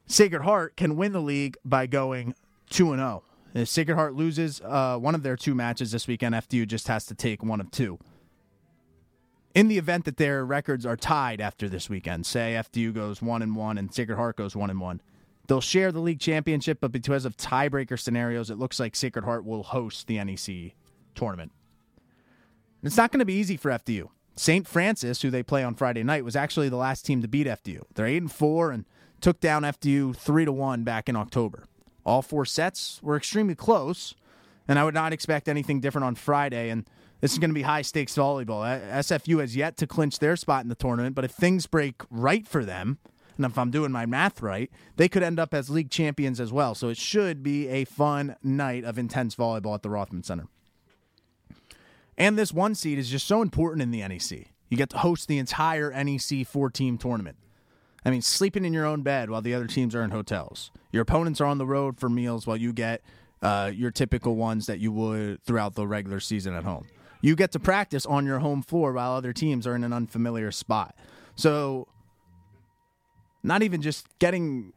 Sacred 0.05 0.43
Heart 0.43 0.77
can 0.77 0.95
win 0.95 1.11
the 1.11 1.21
league 1.21 1.57
by 1.65 1.87
going 1.87 2.35
2 2.73 2.91
and 2.91 2.99
0. 2.99 3.23
If 3.53 3.69
Sacred 3.69 3.95
Heart 3.95 4.15
loses 4.15 4.59
uh, 4.61 4.97
one 4.97 5.13
of 5.13 5.21
their 5.21 5.37
two 5.37 5.53
matches 5.53 5.91
this 5.91 6.07
weekend, 6.07 6.33
FDU 6.33 6.67
just 6.67 6.87
has 6.87 7.05
to 7.05 7.13
take 7.13 7.43
one 7.43 7.61
of 7.61 7.69
two. 7.69 7.99
In 9.53 9.67
the 9.67 9.77
event 9.77 10.05
that 10.05 10.17
their 10.17 10.43
records 10.43 10.83
are 10.83 10.97
tied 10.97 11.39
after 11.39 11.69
this 11.69 11.87
weekend, 11.87 12.25
say 12.25 12.53
FDU 12.53 12.91
goes 12.91 13.21
1 13.21 13.43
and 13.43 13.55
1 13.55 13.77
and 13.77 13.93
Sacred 13.93 14.15
Heart 14.15 14.37
goes 14.37 14.55
1 14.55 14.71
and 14.71 14.81
1, 14.81 15.01
they'll 15.47 15.61
share 15.61 15.91
the 15.91 15.99
league 15.99 16.19
championship, 16.19 16.79
but 16.81 16.91
because 16.91 17.25
of 17.25 17.37
tiebreaker 17.37 17.99
scenarios, 17.99 18.49
it 18.49 18.57
looks 18.57 18.79
like 18.79 18.95
Sacred 18.95 19.23
Heart 19.23 19.45
will 19.45 19.61
host 19.61 20.07
the 20.07 20.23
NEC 20.23 20.73
tournament. 21.13 21.51
And 22.81 22.87
it's 22.87 22.97
not 22.97 23.11
going 23.11 23.19
to 23.19 23.25
be 23.25 23.35
easy 23.35 23.55
for 23.55 23.69
FDU. 23.69 24.09
St. 24.35 24.67
Francis, 24.67 25.21
who 25.21 25.29
they 25.29 25.43
play 25.43 25.63
on 25.63 25.75
Friday 25.75 26.01
night, 26.01 26.25
was 26.25 26.35
actually 26.35 26.69
the 26.69 26.75
last 26.75 27.05
team 27.05 27.21
to 27.21 27.27
beat 27.27 27.45
FDU. 27.45 27.83
They're 27.93 28.07
8 28.07 28.23
and 28.23 28.31
4 28.31 28.71
and 28.71 28.85
took 29.21 29.39
down 29.39 29.61
FDU 29.61 30.15
3 30.15 30.45
to 30.45 30.51
1 30.51 30.83
back 30.83 31.07
in 31.07 31.15
October. 31.15 31.65
All 32.05 32.21
four 32.21 32.45
sets 32.45 32.99
were 33.01 33.15
extremely 33.15 33.55
close, 33.55 34.15
and 34.67 34.77
I 34.77 34.83
would 34.83 34.93
not 34.93 35.13
expect 35.13 35.47
anything 35.47 35.79
different 35.79 36.05
on 36.05 36.15
Friday. 36.15 36.69
And 36.69 36.85
this 37.21 37.31
is 37.31 37.39
going 37.39 37.49
to 37.49 37.55
be 37.55 37.61
high 37.61 37.81
stakes 37.81 38.15
volleyball. 38.15 38.63
SFU 38.91 39.39
has 39.39 39.55
yet 39.55 39.77
to 39.77 39.87
clinch 39.87 40.19
their 40.19 40.35
spot 40.35 40.63
in 40.63 40.69
the 40.69 40.75
tournament, 40.75 41.15
but 41.15 41.23
if 41.23 41.31
things 41.31 41.67
break 41.67 42.01
right 42.09 42.47
for 42.47 42.65
them, 42.65 42.99
and 43.37 43.45
if 43.45 43.57
I'm 43.57 43.71
doing 43.71 43.91
my 43.91 44.05
math 44.05 44.41
right, 44.41 44.69
they 44.95 45.09
could 45.09 45.23
end 45.23 45.39
up 45.39 45.53
as 45.53 45.69
league 45.69 45.89
champions 45.89 46.39
as 46.39 46.51
well. 46.51 46.75
So 46.75 46.89
it 46.89 46.97
should 46.97 47.41
be 47.41 47.67
a 47.67 47.85
fun 47.85 48.35
night 48.43 48.83
of 48.83 48.99
intense 48.99 49.35
volleyball 49.35 49.73
at 49.73 49.81
the 49.81 49.89
Rothman 49.89 50.23
Center. 50.23 50.47
And 52.17 52.37
this 52.37 52.53
one 52.53 52.75
seed 52.75 52.99
is 52.99 53.09
just 53.09 53.25
so 53.25 53.41
important 53.41 53.81
in 53.81 53.91
the 53.91 54.07
NEC. 54.07 54.49
You 54.69 54.77
get 54.77 54.89
to 54.91 54.99
host 54.99 55.27
the 55.27 55.39
entire 55.39 55.91
NEC 55.91 56.45
four 56.45 56.69
team 56.69 56.97
tournament. 56.97 57.37
I 58.05 58.11
mean, 58.11 58.21
sleeping 58.21 58.65
in 58.65 58.73
your 58.73 58.85
own 58.85 59.01
bed 59.01 59.29
while 59.29 59.41
the 59.41 59.53
other 59.53 59.67
teams 59.67 59.95
are 59.95 60.03
in 60.03 60.11
hotels. 60.11 60.71
Your 60.93 61.01
opponents 61.01 61.41
are 61.41 61.45
on 61.45 61.57
the 61.57 61.65
road 61.65 61.99
for 61.99 62.07
meals 62.07 62.47
while 62.47 62.55
you 62.55 62.71
get 62.71 63.01
uh, 63.41 63.71
your 63.73 63.91
typical 63.91 64.35
ones 64.35 64.67
that 64.67 64.79
you 64.79 64.91
would 64.93 65.43
throughout 65.43 65.75
the 65.75 65.85
regular 65.85 66.21
season 66.21 66.53
at 66.53 66.63
home. 66.63 66.85
You 67.21 67.35
get 67.35 67.51
to 67.53 67.59
practice 67.59 68.05
on 68.05 68.25
your 68.25 68.39
home 68.39 68.61
floor 68.61 68.93
while 68.93 69.13
other 69.13 69.33
teams 69.33 69.65
are 69.67 69.75
in 69.75 69.83
an 69.83 69.91
unfamiliar 69.91 70.51
spot. 70.51 70.95
So, 71.35 71.87
not 73.41 73.63
even 73.63 73.81
just 73.81 74.07
getting 74.19 74.71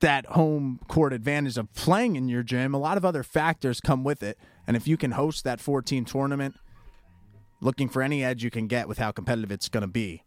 that 0.00 0.26
home 0.26 0.80
court 0.88 1.12
advantage 1.12 1.56
of 1.56 1.72
playing 1.72 2.16
in 2.16 2.28
your 2.28 2.42
gym, 2.42 2.74
a 2.74 2.78
lot 2.78 2.96
of 2.96 3.04
other 3.04 3.22
factors 3.22 3.80
come 3.80 4.02
with 4.02 4.22
it. 4.22 4.38
And 4.66 4.76
if 4.76 4.88
you 4.88 4.96
can 4.96 5.12
host 5.12 5.44
that 5.44 5.60
14 5.60 6.04
tournament, 6.04 6.56
looking 7.60 7.88
for 7.88 8.02
any 8.02 8.24
edge 8.24 8.42
you 8.42 8.50
can 8.50 8.66
get 8.66 8.88
with 8.88 8.98
how 8.98 9.12
competitive 9.12 9.52
it's 9.52 9.68
going 9.68 9.82
to 9.82 9.86
be, 9.86 10.24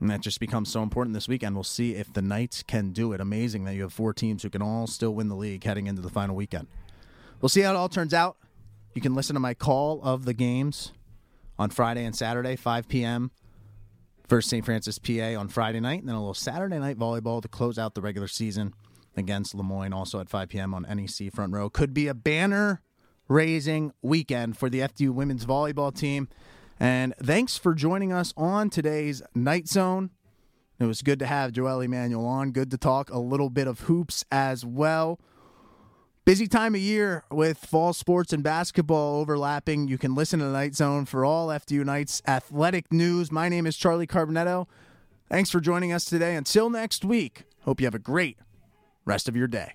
and 0.00 0.10
that 0.10 0.20
just 0.20 0.40
becomes 0.40 0.70
so 0.70 0.82
important 0.82 1.14
this 1.14 1.28
weekend. 1.28 1.54
We'll 1.54 1.64
see 1.64 1.94
if 1.94 2.12
the 2.12 2.22
Knights 2.22 2.62
can 2.62 2.92
do 2.92 3.12
it. 3.12 3.20
Amazing 3.20 3.64
that 3.64 3.74
you 3.74 3.82
have 3.82 3.92
four 3.92 4.12
teams 4.12 4.42
who 4.42 4.50
can 4.50 4.62
all 4.62 4.86
still 4.86 5.14
win 5.14 5.28
the 5.28 5.36
league 5.36 5.64
heading 5.64 5.86
into 5.86 6.02
the 6.02 6.08
final 6.08 6.36
weekend. 6.36 6.68
We'll 7.40 7.48
see 7.48 7.62
how 7.62 7.72
it 7.72 7.76
all 7.76 7.88
turns 7.88 8.14
out. 8.14 8.36
You 8.94 9.02
can 9.02 9.14
listen 9.14 9.34
to 9.34 9.40
my 9.40 9.54
call 9.54 10.00
of 10.02 10.24
the 10.24 10.34
games 10.34 10.92
on 11.58 11.70
Friday 11.70 12.04
and 12.04 12.14
Saturday, 12.14 12.56
5 12.56 12.88
p.m. 12.88 13.30
First 14.28 14.50
St. 14.50 14.64
Francis, 14.64 14.98
PA 14.98 15.38
on 15.38 15.48
Friday 15.48 15.80
night, 15.80 16.00
and 16.00 16.08
then 16.08 16.14
a 16.14 16.20
little 16.20 16.34
Saturday 16.34 16.78
night 16.78 16.98
volleyball 16.98 17.40
to 17.40 17.48
close 17.48 17.78
out 17.78 17.94
the 17.94 18.00
regular 18.00 18.28
season 18.28 18.74
against 19.16 19.54
Le 19.54 19.62
Moyne, 19.62 19.92
also 19.92 20.20
at 20.20 20.28
5 20.28 20.48
p.m. 20.48 20.74
on 20.74 20.82
NEC 20.82 21.32
Front 21.32 21.52
Row. 21.52 21.70
Could 21.70 21.94
be 21.94 22.08
a 22.08 22.14
banner 22.14 22.82
raising 23.28 23.92
weekend 24.02 24.56
for 24.56 24.68
the 24.68 24.80
FDU 24.80 25.10
women's 25.10 25.44
volleyball 25.44 25.94
team. 25.94 26.28
And 26.80 27.14
thanks 27.22 27.56
for 27.56 27.74
joining 27.74 28.12
us 28.12 28.32
on 28.36 28.70
today's 28.70 29.22
Knight 29.34 29.68
Zone. 29.68 30.10
It 30.78 30.84
was 30.84 31.02
good 31.02 31.18
to 31.18 31.26
have 31.26 31.52
Jo'el 31.52 31.84
Emanuel 31.84 32.24
on. 32.24 32.52
Good 32.52 32.70
to 32.70 32.78
talk 32.78 33.10
a 33.10 33.18
little 33.18 33.50
bit 33.50 33.66
of 33.66 33.80
hoops 33.80 34.24
as 34.30 34.64
well. 34.64 35.18
Busy 36.24 36.46
time 36.46 36.74
of 36.74 36.80
year 36.80 37.24
with 37.32 37.58
fall 37.58 37.92
sports 37.92 38.32
and 38.32 38.44
basketball 38.44 39.18
overlapping. 39.18 39.88
You 39.88 39.98
can 39.98 40.14
listen 40.14 40.38
to 40.38 40.44
the 40.44 40.52
Knight 40.52 40.76
Zone 40.76 41.04
for 41.04 41.24
all 41.24 41.48
FDU 41.48 41.84
Knights 41.84 42.22
athletic 42.28 42.92
news. 42.92 43.32
My 43.32 43.48
name 43.48 43.66
is 43.66 43.76
Charlie 43.76 44.06
Carbonetto. 44.06 44.66
Thanks 45.28 45.50
for 45.50 45.58
joining 45.58 45.92
us 45.92 46.04
today. 46.04 46.36
Until 46.36 46.70
next 46.70 47.04
week, 47.04 47.44
hope 47.62 47.80
you 47.80 47.86
have 47.86 47.94
a 47.94 47.98
great 47.98 48.38
rest 49.04 49.28
of 49.28 49.34
your 49.34 49.48
day. 49.48 49.72